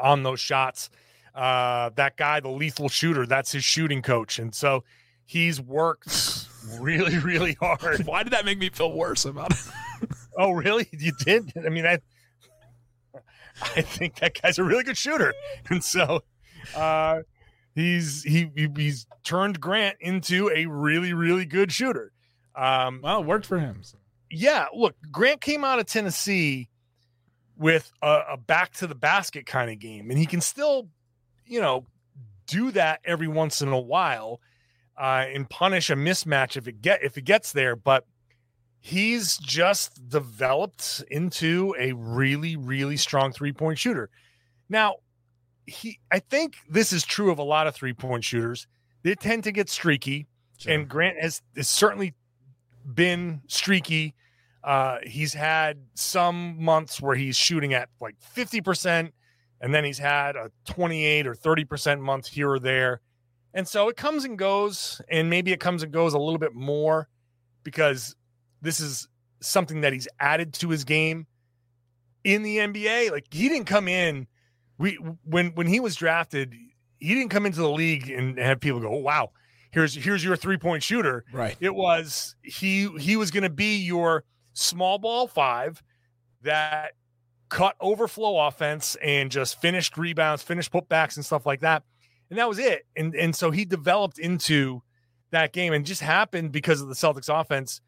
on 0.00 0.22
those 0.22 0.38
shots 0.38 0.88
uh 1.34 1.90
that 1.96 2.16
guy 2.16 2.38
the 2.38 2.48
lethal 2.48 2.88
shooter 2.88 3.26
that's 3.26 3.50
his 3.50 3.64
shooting 3.64 4.02
coach 4.02 4.38
and 4.38 4.54
so 4.54 4.84
he's 5.24 5.60
worked 5.60 6.46
really 6.78 7.18
really 7.18 7.54
hard 7.60 8.06
Why 8.06 8.22
did 8.22 8.32
that 8.34 8.44
make 8.44 8.58
me 8.58 8.68
feel 8.68 8.92
worse 8.92 9.24
about 9.24 9.50
it? 9.50 9.58
Oh 10.40 10.52
really 10.52 10.88
you 10.92 11.12
did 11.20 11.52
i 11.64 11.68
mean 11.68 11.86
i 11.86 11.98
i 13.76 13.80
think 13.80 14.18
that 14.20 14.40
guy's 14.40 14.58
a 14.58 14.64
really 14.64 14.84
good 14.84 14.96
shooter 14.96 15.32
and 15.70 15.84
so 15.84 16.20
uh 16.74 17.20
he's 17.74 18.22
he, 18.22 18.50
he 18.54 18.68
he's 18.76 19.06
turned 19.24 19.60
Grant 19.60 19.96
into 20.00 20.50
a 20.54 20.66
really 20.66 21.12
really 21.12 21.44
good 21.44 21.72
shooter. 21.72 22.12
Um, 22.54 23.00
well, 23.02 23.20
it 23.20 23.26
worked 23.26 23.46
for 23.46 23.58
him. 23.58 23.80
So. 23.82 23.98
Yeah, 24.30 24.66
look, 24.74 24.94
Grant 25.10 25.40
came 25.40 25.64
out 25.64 25.78
of 25.78 25.86
Tennessee 25.86 26.68
with 27.56 27.90
a, 28.02 28.20
a 28.32 28.36
back 28.36 28.72
to 28.74 28.86
the 28.86 28.94
basket 28.94 29.46
kind 29.46 29.70
of 29.70 29.78
game, 29.78 30.10
and 30.10 30.18
he 30.18 30.26
can 30.26 30.40
still, 30.40 30.88
you 31.46 31.60
know, 31.60 31.86
do 32.46 32.70
that 32.72 33.00
every 33.04 33.28
once 33.28 33.60
in 33.60 33.68
a 33.68 33.80
while 33.80 34.40
uh, 34.98 35.24
and 35.32 35.48
punish 35.48 35.90
a 35.90 35.94
mismatch 35.94 36.56
if 36.56 36.68
it 36.68 36.82
get 36.82 37.02
if 37.02 37.16
it 37.16 37.24
gets 37.24 37.52
there. 37.52 37.76
But 37.76 38.04
he's 38.80 39.36
just 39.38 40.08
developed 40.08 41.04
into 41.10 41.74
a 41.78 41.92
really 41.92 42.56
really 42.56 42.96
strong 42.96 43.32
three 43.32 43.52
point 43.52 43.78
shooter. 43.78 44.10
Now, 44.68 44.96
he 45.66 46.00
I 46.10 46.18
think 46.18 46.56
this 46.68 46.92
is 46.92 47.04
true 47.04 47.30
of 47.30 47.38
a 47.38 47.44
lot 47.44 47.66
of 47.66 47.74
three 47.74 47.92
point 47.92 48.24
shooters. 48.24 48.66
They 49.02 49.14
tend 49.14 49.44
to 49.44 49.52
get 49.52 49.68
streaky, 49.68 50.26
sure. 50.58 50.72
and 50.72 50.88
Grant 50.88 51.18
has, 51.20 51.40
has 51.56 51.68
certainly 51.68 52.14
been 52.94 53.42
streaky. 53.46 54.14
Uh, 54.62 54.98
he's 55.04 55.32
had 55.32 55.78
some 55.94 56.62
months 56.62 57.00
where 57.00 57.16
he's 57.16 57.36
shooting 57.36 57.72
at 57.72 57.88
like 57.98 58.16
50%, 58.36 59.10
and 59.62 59.74
then 59.74 59.84
he's 59.84 59.98
had 59.98 60.36
a 60.36 60.50
28 60.66 61.26
or 61.26 61.34
30% 61.34 62.00
month 62.00 62.26
here 62.26 62.50
or 62.50 62.58
there. 62.58 63.00
And 63.54 63.66
so 63.66 63.88
it 63.88 63.96
comes 63.96 64.24
and 64.24 64.38
goes, 64.38 65.00
and 65.10 65.30
maybe 65.30 65.50
it 65.52 65.60
comes 65.60 65.82
and 65.82 65.90
goes 65.90 66.12
a 66.12 66.18
little 66.18 66.38
bit 66.38 66.54
more 66.54 67.08
because 67.64 68.14
this 68.62 68.80
is 68.80 69.08
something 69.40 69.82
that 69.82 69.92
he's 69.92 70.08
added 70.18 70.52
to 70.54 70.68
his 70.68 70.84
game 70.84 71.26
in 72.24 72.42
the 72.42 72.58
NBA. 72.58 73.10
Like 73.10 73.26
he 73.30 73.48
didn't 73.48 73.66
come 73.66 73.88
in 73.88 74.26
we 74.80 74.98
when 75.24 75.48
when 75.50 75.66
he 75.66 75.78
was 75.78 75.94
drafted, 75.94 76.54
he 76.98 77.14
didn't 77.14 77.28
come 77.28 77.44
into 77.44 77.60
the 77.60 77.70
league 77.70 78.08
and 78.08 78.38
have 78.38 78.60
people 78.60 78.80
go, 78.80 78.88
oh, 78.88 78.96
"Wow, 78.96 79.32
here's 79.70 79.94
here's 79.94 80.24
your 80.24 80.36
three 80.36 80.56
point 80.56 80.82
shooter." 80.82 81.24
Right. 81.32 81.54
It 81.60 81.74
was 81.74 82.34
he 82.42 82.88
he 82.98 83.16
was 83.16 83.30
going 83.30 83.42
to 83.42 83.50
be 83.50 83.76
your 83.76 84.24
small 84.54 84.98
ball 84.98 85.28
five 85.28 85.82
that 86.42 86.92
cut 87.50 87.76
overflow 87.78 88.46
offense 88.46 88.96
and 89.02 89.30
just 89.30 89.60
finished 89.60 89.98
rebounds, 89.98 90.42
finished 90.42 90.72
putbacks 90.72 91.16
and 91.16 91.26
stuff 91.26 91.44
like 91.44 91.60
that. 91.60 91.82
And 92.30 92.38
that 92.38 92.48
was 92.48 92.58
it. 92.58 92.86
And 92.96 93.14
and 93.14 93.36
so 93.36 93.50
he 93.50 93.66
developed 93.66 94.18
into 94.18 94.82
that 95.30 95.52
game 95.52 95.74
and 95.74 95.84
just 95.84 96.00
happened 96.00 96.52
because 96.52 96.80
of 96.80 96.88
the 96.88 96.94
Celtics 96.94 97.28
offense 97.28 97.82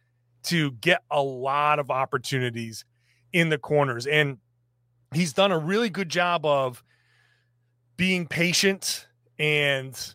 to 0.45 0.73
get 0.73 1.03
a 1.11 1.23
lot 1.23 1.79
of 1.79 1.91
opportunities 1.91 2.85
in 3.33 3.49
the 3.49 3.59
corners. 3.59 4.07
And 4.07 4.39
he's 5.13 5.33
done 5.33 5.53
a 5.53 5.59
really 5.59 5.91
good 5.91 6.09
job 6.09 6.45
of 6.45 6.83
being 7.97 8.27
patient 8.27 9.07
and 9.39 10.15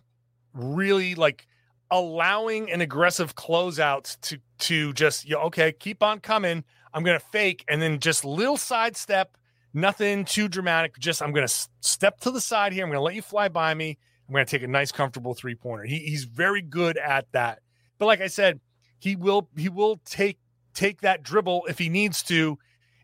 really 0.54 1.16
like 1.16 1.48
allowing 1.92 2.72
an 2.72 2.82
aggressive 2.82 3.36
closeout 3.36 4.20
to 4.22 4.40
to 4.60 4.94
just 4.94 5.26
you 5.26 5.36
know, 5.36 5.44
okay 5.44 5.72
keep 5.72 6.04
on 6.04 6.20
coming. 6.20 6.64
I'm 6.94 7.04
gonna 7.04 7.20
fake 7.20 7.64
and 7.68 7.82
then 7.82 8.00
just 8.00 8.26
little 8.26 8.58
sidestep 8.58 9.38
nothing 9.74 10.26
too 10.26 10.48
dramatic 10.48 10.98
just 10.98 11.22
i'm 11.22 11.34
gonna 11.34 11.48
step 11.82 12.20
to 12.22 12.32
the 12.32 12.42
side 12.42 12.74
here. 12.74 12.84
I'm 12.84 12.90
gonna 12.90 13.02
let 13.02 13.16
you 13.16 13.22
fly 13.22 13.48
by 13.48 13.74
me. 13.74 13.98
I'm 14.28 14.34
gonna 14.34 14.46
take 14.46 14.64
a 14.64 14.68
nice 14.68 14.92
comfortable 14.92 15.34
three 15.34 15.56
pointer 15.56 15.84
he, 15.84 16.00
he's 16.00 16.24
very 16.26 16.62
good 16.62 16.98
at 16.98 17.32
that. 17.34 17.60
But 18.00 18.08
like 18.08 18.22
i 18.22 18.28
said 18.28 18.60
he 19.00 19.16
will 19.16 19.50
he 19.56 19.70
will 19.70 20.00
take 20.06 20.40
take 20.74 21.02
that 21.02 21.24
dribble 21.24 21.66
if 21.70 21.80
he 21.80 21.90
needs 21.90 22.22
to 22.24 22.58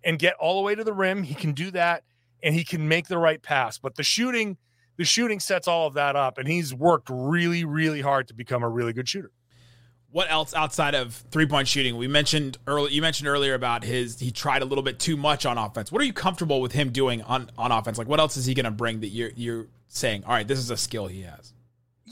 and 0.03 0.19
get 0.19 0.35
all 0.39 0.57
the 0.57 0.61
way 0.61 0.75
to 0.75 0.83
the 0.83 0.93
rim. 0.93 1.23
He 1.23 1.33
can 1.33 1.53
do 1.53 1.71
that 1.71 2.03
and 2.43 2.53
he 2.53 2.63
can 2.63 2.87
make 2.87 3.07
the 3.07 3.17
right 3.17 3.41
pass. 3.41 3.77
But 3.77 3.95
the 3.95 4.03
shooting, 4.03 4.57
the 4.97 5.05
shooting 5.05 5.39
sets 5.39 5.67
all 5.67 5.87
of 5.87 5.93
that 5.95 6.15
up. 6.15 6.37
And 6.37 6.47
he's 6.47 6.73
worked 6.73 7.09
really, 7.11 7.63
really 7.63 8.01
hard 8.01 8.27
to 8.27 8.33
become 8.33 8.63
a 8.63 8.69
really 8.69 8.93
good 8.93 9.07
shooter. 9.07 9.31
What 10.11 10.31
else 10.31 10.53
outside 10.53 10.93
of 10.93 11.15
three 11.31 11.47
point 11.47 11.67
shooting? 11.67 11.97
We 11.97 12.07
mentioned 12.07 12.59
early. 12.67 12.91
You 12.91 13.01
mentioned 13.01 13.27
earlier 13.27 13.55
about 13.55 13.83
his. 13.83 14.19
He 14.19 14.29
tried 14.29 14.61
a 14.61 14.65
little 14.65 14.83
bit 14.83 14.99
too 14.99 15.17
much 15.17 15.43
on 15.43 15.57
offense. 15.57 15.91
What 15.91 16.03
are 16.03 16.05
you 16.05 16.13
comfortable 16.13 16.61
with 16.61 16.71
him 16.71 16.91
doing 16.91 17.23
on 17.23 17.49
on 17.57 17.71
offense? 17.71 17.97
Like, 17.97 18.07
what 18.07 18.19
else 18.19 18.37
is 18.37 18.45
he 18.45 18.53
going 18.53 18.65
to 18.65 18.71
bring 18.71 18.99
that 18.99 19.07
you're 19.07 19.31
you're 19.35 19.65
saying? 19.87 20.23
All 20.25 20.33
right, 20.33 20.47
this 20.47 20.59
is 20.59 20.69
a 20.69 20.77
skill 20.77 21.07
he 21.07 21.23
has. 21.23 21.53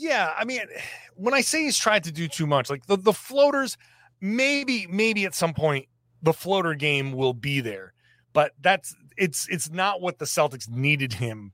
Yeah, 0.02 0.34
I 0.36 0.46
mean, 0.46 0.62
when 1.16 1.34
I 1.34 1.42
say 1.42 1.64
he's 1.64 1.78
tried 1.78 2.04
to 2.06 2.12
do 2.12 2.28
too 2.28 2.48
much, 2.48 2.70
like 2.70 2.88
the 2.88 2.98
the 2.98 3.14
floaters, 3.14 3.78
maybe 4.20 4.88
maybe 4.90 5.26
at 5.26 5.36
some 5.36 5.54
point 5.54 5.88
the 6.22 6.34
floater 6.34 6.74
game 6.74 7.14
will 7.14 7.34
be 7.34 7.62
there. 7.62 7.94
But 8.34 8.54
that's 8.60 8.96
it's 9.18 9.48
it's 9.50 9.70
not 9.70 10.02
what 10.02 10.20
the 10.20 10.26
Celtics 10.26 10.70
needed 10.70 11.14
him 11.14 11.54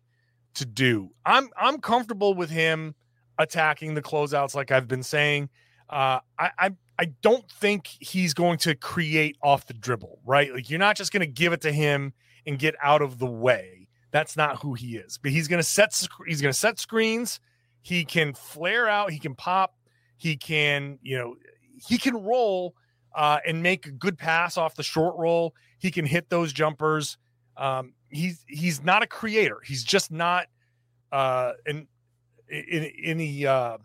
to 0.56 0.66
do. 0.66 1.10
I'm 1.26 1.50
I'm 1.58 1.80
comfortable 1.80 2.34
with 2.34 2.50
him 2.50 2.96
attacking 3.38 3.94
the 3.94 4.02
closeouts 4.02 4.56
like 4.56 4.72
I've 4.72 4.88
been 4.88 5.04
saying. 5.04 5.50
Uh, 5.90 6.20
I, 6.38 6.52
I 6.58 6.70
I 7.00 7.06
don't 7.22 7.50
think 7.50 7.88
he's 7.88 8.34
going 8.34 8.58
to 8.60 8.76
create 8.76 9.38
off 9.42 9.68
the 9.68 9.74
dribble, 9.74 10.20
right? 10.26 10.54
Like 10.54 10.70
you're 10.70 10.80
not 10.80 10.96
just 10.96 11.12
going 11.12 11.22
to 11.22 11.32
give 11.32 11.54
it 11.54 11.62
to 11.62 11.72
him 11.72 12.14
and 12.46 12.58
get 12.58 12.76
out 12.82 13.02
of 13.02 13.20
the 13.20 13.28
way. 13.28 13.88
That's 14.12 14.38
not 14.38 14.62
who 14.62 14.74
he 14.74 14.98
is. 14.98 15.18
But 15.18 15.32
he's 15.32 15.48
going 15.48 15.62
to 15.62 15.68
set 15.68 16.08
he's 16.26 16.42
going 16.42 16.54
to 16.54 16.58
set 16.58 16.80
screens. 16.80 17.40
He 17.88 18.04
can 18.04 18.34
flare 18.34 18.90
out. 18.90 19.12
He 19.12 19.18
can 19.18 19.34
pop. 19.34 19.74
He 20.18 20.36
can 20.36 21.00
you 21.02 21.18
know 21.18 21.36
he 21.88 21.98
can 21.98 22.18
roll 22.18 22.76
uh, 23.16 23.40
and 23.48 23.64
make 23.64 23.86
a 23.86 23.92
good 23.92 24.18
pass 24.18 24.58
off 24.58 24.76
the 24.76 24.84
short 24.84 25.16
roll. 25.16 25.56
He 25.80 25.90
can 25.90 26.06
hit 26.06 26.30
those 26.30 26.52
jumpers. 26.52 27.18
Um, 27.56 27.94
he's 28.10 28.44
he's 28.46 28.84
not 28.84 29.04
a 29.04 29.08
creator. 29.08 29.62
He's 29.64 29.86
just 29.86 30.12
not 30.12 30.48
uh, 31.14 31.54
in 31.66 31.88
in 32.50 32.92
any 33.02 33.46
uh, 33.46 33.78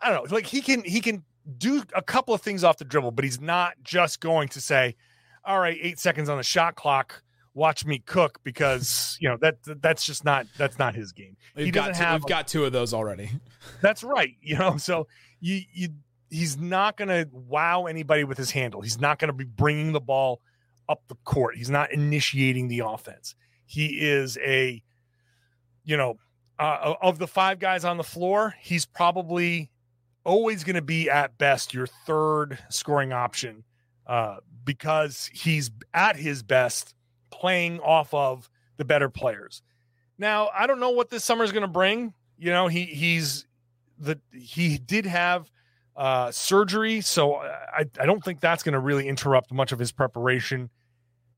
I 0.00 0.10
don't 0.10 0.24
know. 0.28 0.34
Like 0.34 0.46
he 0.46 0.60
can 0.60 0.82
he 0.82 1.00
can 1.00 1.22
do 1.58 1.84
a 1.94 2.02
couple 2.02 2.34
of 2.34 2.40
things 2.40 2.64
off 2.64 2.78
the 2.78 2.84
dribble, 2.84 3.12
but 3.12 3.24
he's 3.24 3.40
not 3.40 3.74
just 3.84 4.18
going 4.18 4.48
to 4.48 4.60
say, 4.60 4.96
"All 5.44 5.60
right, 5.60 5.78
eight 5.80 6.00
seconds 6.00 6.28
on 6.28 6.38
the 6.38 6.42
shot 6.42 6.74
clock." 6.74 7.22
Watch 7.54 7.84
me 7.84 7.98
cook 7.98 8.40
because 8.42 9.16
you 9.20 9.28
know 9.28 9.36
that 9.42 9.56
that's 9.82 10.06
just 10.06 10.24
not 10.24 10.46
that's 10.56 10.78
not 10.78 10.94
his 10.94 11.12
game. 11.12 11.36
We've 11.54 11.72
got 11.72 11.94
two, 11.94 12.12
we've 12.12 12.26
got 12.26 12.48
two 12.48 12.64
of 12.64 12.72
those 12.72 12.94
already. 12.94 13.30
That's 13.82 14.02
right. 14.02 14.34
You 14.40 14.58
know, 14.58 14.76
so 14.78 15.06
you 15.40 15.60
you 15.72 15.88
he's 16.32 16.56
not 16.56 16.96
going 16.96 17.08
to 17.08 17.28
wow 17.30 17.84
anybody 17.84 18.24
with 18.24 18.38
his 18.38 18.50
handle. 18.50 18.80
He's 18.80 18.98
not 18.98 19.18
going 19.18 19.28
to 19.28 19.34
be 19.34 19.44
bringing 19.44 19.92
the 19.92 20.00
ball 20.00 20.40
up 20.88 21.02
the 21.08 21.14
court. 21.24 21.56
He's 21.56 21.70
not 21.70 21.92
initiating 21.92 22.68
the 22.68 22.80
offense. 22.80 23.34
He 23.66 24.00
is 24.00 24.38
a, 24.38 24.82
you 25.84 25.96
know, 25.96 26.16
uh, 26.58 26.94
of 27.02 27.18
the 27.18 27.26
five 27.26 27.58
guys 27.58 27.84
on 27.84 27.98
the 27.98 28.04
floor, 28.04 28.54
he's 28.60 28.86
probably 28.86 29.70
always 30.24 30.64
going 30.64 30.76
to 30.76 30.82
be 30.82 31.10
at 31.10 31.36
best 31.36 31.74
your 31.74 31.86
third 32.06 32.58
scoring 32.70 33.12
option 33.12 33.64
uh, 34.06 34.36
because 34.64 35.30
he's 35.32 35.70
at 35.92 36.16
his 36.16 36.42
best 36.42 36.94
playing 37.32 37.80
off 37.80 38.14
of 38.14 38.48
the 38.76 38.84
better 38.84 39.08
players. 39.08 39.62
Now, 40.18 40.50
I 40.54 40.66
don't 40.66 40.78
know 40.78 40.90
what 40.90 41.10
this 41.10 41.24
summer 41.24 41.42
is 41.42 41.50
going 41.50 41.62
to 41.62 41.68
bring. 41.68 42.14
You 42.38 42.50
know, 42.50 42.68
he 42.68 42.84
he's 42.84 43.46
the 43.98 44.20
he 44.32 44.78
did 44.78 45.06
have 45.06 45.50
uh, 45.96 46.30
surgery. 46.30 47.00
So 47.00 47.36
I, 47.36 47.84
I 48.00 48.06
don't 48.06 48.22
think 48.22 48.40
that's 48.40 48.62
going 48.62 48.74
to 48.74 48.78
really 48.78 49.08
interrupt 49.08 49.52
much 49.52 49.72
of 49.72 49.78
his 49.78 49.92
preparation. 49.92 50.70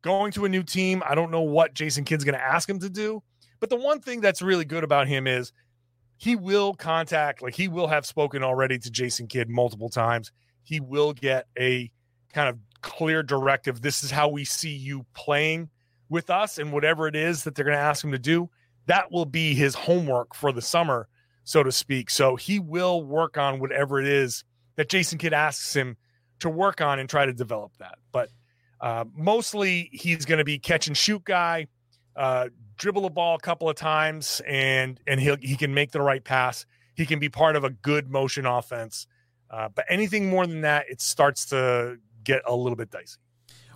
Going 0.02 0.33
to 0.33 0.44
a 0.44 0.48
new 0.48 0.62
team, 0.62 1.02
I 1.07 1.14
don't 1.14 1.30
know 1.30 1.40
what 1.40 1.72
Jason 1.74 2.04
Kidd's 2.04 2.24
going 2.24 2.35
to 2.38 2.44
ask 2.44 2.68
him 2.68 2.78
to 2.80 2.90
do. 2.90 3.22
But 3.61 3.70
the 3.70 3.76
one 3.76 4.00
thing 4.00 4.20
that's 4.20 4.42
really 4.42 4.66
good 4.66 4.85
about 4.85 5.09
him 5.09 5.26
is 5.26 5.52
he 6.16 6.37
will 6.37 6.74
contact, 6.74 7.42
like 7.42 7.54
he 7.54 7.68
will 7.68 7.87
have 7.87 8.04
spoken 8.04 8.42
already 8.42 8.78
to 8.78 8.90
Jason 8.90 9.26
Kidd 9.26 9.48
multiple 9.48 9.88
times. 9.88 10.30
He 10.62 10.80
will 10.80 11.12
get 11.12 11.46
a 11.59 11.90
kind 12.33 12.48
of 12.48 12.59
clear 12.83 13.22
directive. 13.22 13.80
This 13.80 14.04
is 14.04 14.11
how 14.11 14.28
we 14.28 14.44
see 14.44 14.74
you 14.74 15.07
playing 15.14 15.70
with 16.09 16.31
us, 16.31 16.59
and 16.59 16.73
whatever 16.73 17.09
it 17.09 17.17
is 17.17 17.45
that 17.45 17.55
they're 17.55 17.64
going 17.64 17.77
to 17.77 17.83
ask 17.83 18.05
him 18.05 18.12
to 18.12 18.19
do, 18.19 18.51
that 18.87 19.11
will 19.11 19.25
be 19.25 19.55
his 19.55 19.75
homework 19.75 20.35
for 20.35 20.53
the 20.53 20.62
summer 20.62 21.09
so 21.45 21.62
to 21.62 21.71
speak. 21.71 22.11
So 22.11 22.37
he 22.37 22.59
will 22.59 23.05
work 23.05 23.38
on 23.38 23.61
whatever 23.61 24.01
it 24.01 24.09
is 24.09 24.45
that 24.77 24.88
Jason 24.88 25.19
Kidd 25.19 25.33
asks 25.33 25.77
him 25.77 25.97
to 26.40 26.51
work 26.51 26.81
on 26.81 26.99
and 26.99 27.09
try 27.09 27.27
to 27.27 27.33
develop 27.33 27.73
that. 27.79 27.99
But 28.11 28.31
uh, 28.81 29.05
mostly 29.14 29.90
he's 29.93 30.25
going 30.25 30.38
to 30.38 30.45
be 30.45 30.59
catch 30.59 30.88
and 30.88 30.97
shoot 30.97 31.23
guy, 31.25 31.69
uh, 32.17 32.49
dribble 32.77 33.07
a 33.07 33.11
ball 33.11 33.37
a 33.37 33.40
couple 33.40 33.69
of 33.69 33.77
times, 33.77 34.43
and 34.47 34.99
and 35.07 35.21
he 35.21 35.37
he 35.40 35.57
can 35.57 35.75
make 35.75 35.93
the 35.93 36.03
right 36.03 36.25
pass. 36.25 36.67
He 36.95 37.07
can 37.07 37.19
be 37.19 37.29
part 37.29 37.57
of 37.57 37.64
a 37.64 37.71
good 37.71 38.11
motion 38.11 38.47
offense. 38.47 39.07
Uh, 39.51 39.69
but 39.73 39.85
anything 39.88 40.29
more 40.29 40.47
than 40.47 40.62
that, 40.62 40.87
it 40.88 41.01
starts 41.01 41.47
to 41.47 41.99
get 42.25 42.43
a 42.47 42.55
little 42.55 42.77
bit 42.77 42.90
dicey 42.90 43.19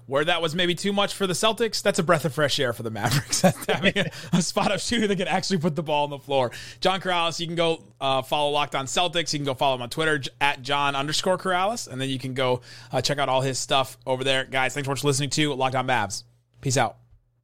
where 0.08 0.24
that 0.24 0.40
was 0.40 0.54
maybe 0.54 0.74
too 0.74 0.92
much 0.92 1.14
for 1.14 1.26
the 1.26 1.34
Celtics, 1.34 1.82
that's 1.82 1.98
a 1.98 2.02
breath 2.02 2.24
of 2.24 2.34
fresh 2.34 2.58
air 2.58 2.72
for 2.72 2.82
the 2.82 2.90
Mavericks. 2.90 3.42
having 3.68 3.92
a, 3.96 4.10
a, 4.32 4.42
spot 4.42 4.72
up 4.72 4.80
shooter 4.80 5.06
that 5.06 5.16
can 5.16 5.28
actually 5.28 5.58
put 5.58 5.76
the 5.76 5.82
ball 5.82 6.04
on 6.04 6.10
the 6.10 6.18
floor. 6.18 6.50
John 6.80 7.00
Karalis, 7.00 7.38
you 7.38 7.46
can 7.46 7.56
go 7.56 7.84
uh, 8.00 8.22
follow 8.22 8.50
Locked 8.50 8.74
On 8.74 8.86
Celtics. 8.86 9.34
You 9.34 9.38
can 9.38 9.44
go 9.44 9.52
follow 9.52 9.76
him 9.76 9.82
on 9.82 9.90
Twitter 9.90 10.20
at 10.40 10.62
John 10.62 10.96
underscore 10.96 11.36
Karalis, 11.36 11.86
and 11.86 12.00
then 12.00 12.08
you 12.08 12.18
can 12.18 12.32
go 12.32 12.62
uh, 12.90 13.02
check 13.02 13.18
out 13.18 13.28
all 13.28 13.42
his 13.42 13.58
stuff 13.58 13.98
over 14.06 14.24
there. 14.24 14.44
Guys, 14.44 14.72
thanks 14.72 14.86
so 14.86 14.92
much 14.92 15.02
for 15.02 15.08
listening 15.08 15.30
to 15.30 15.54
Locked 15.54 15.74
On 15.74 15.86
Mavs. 15.86 16.24
Peace 16.62 16.78
out. 16.78 16.96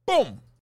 Boom. 0.07 0.41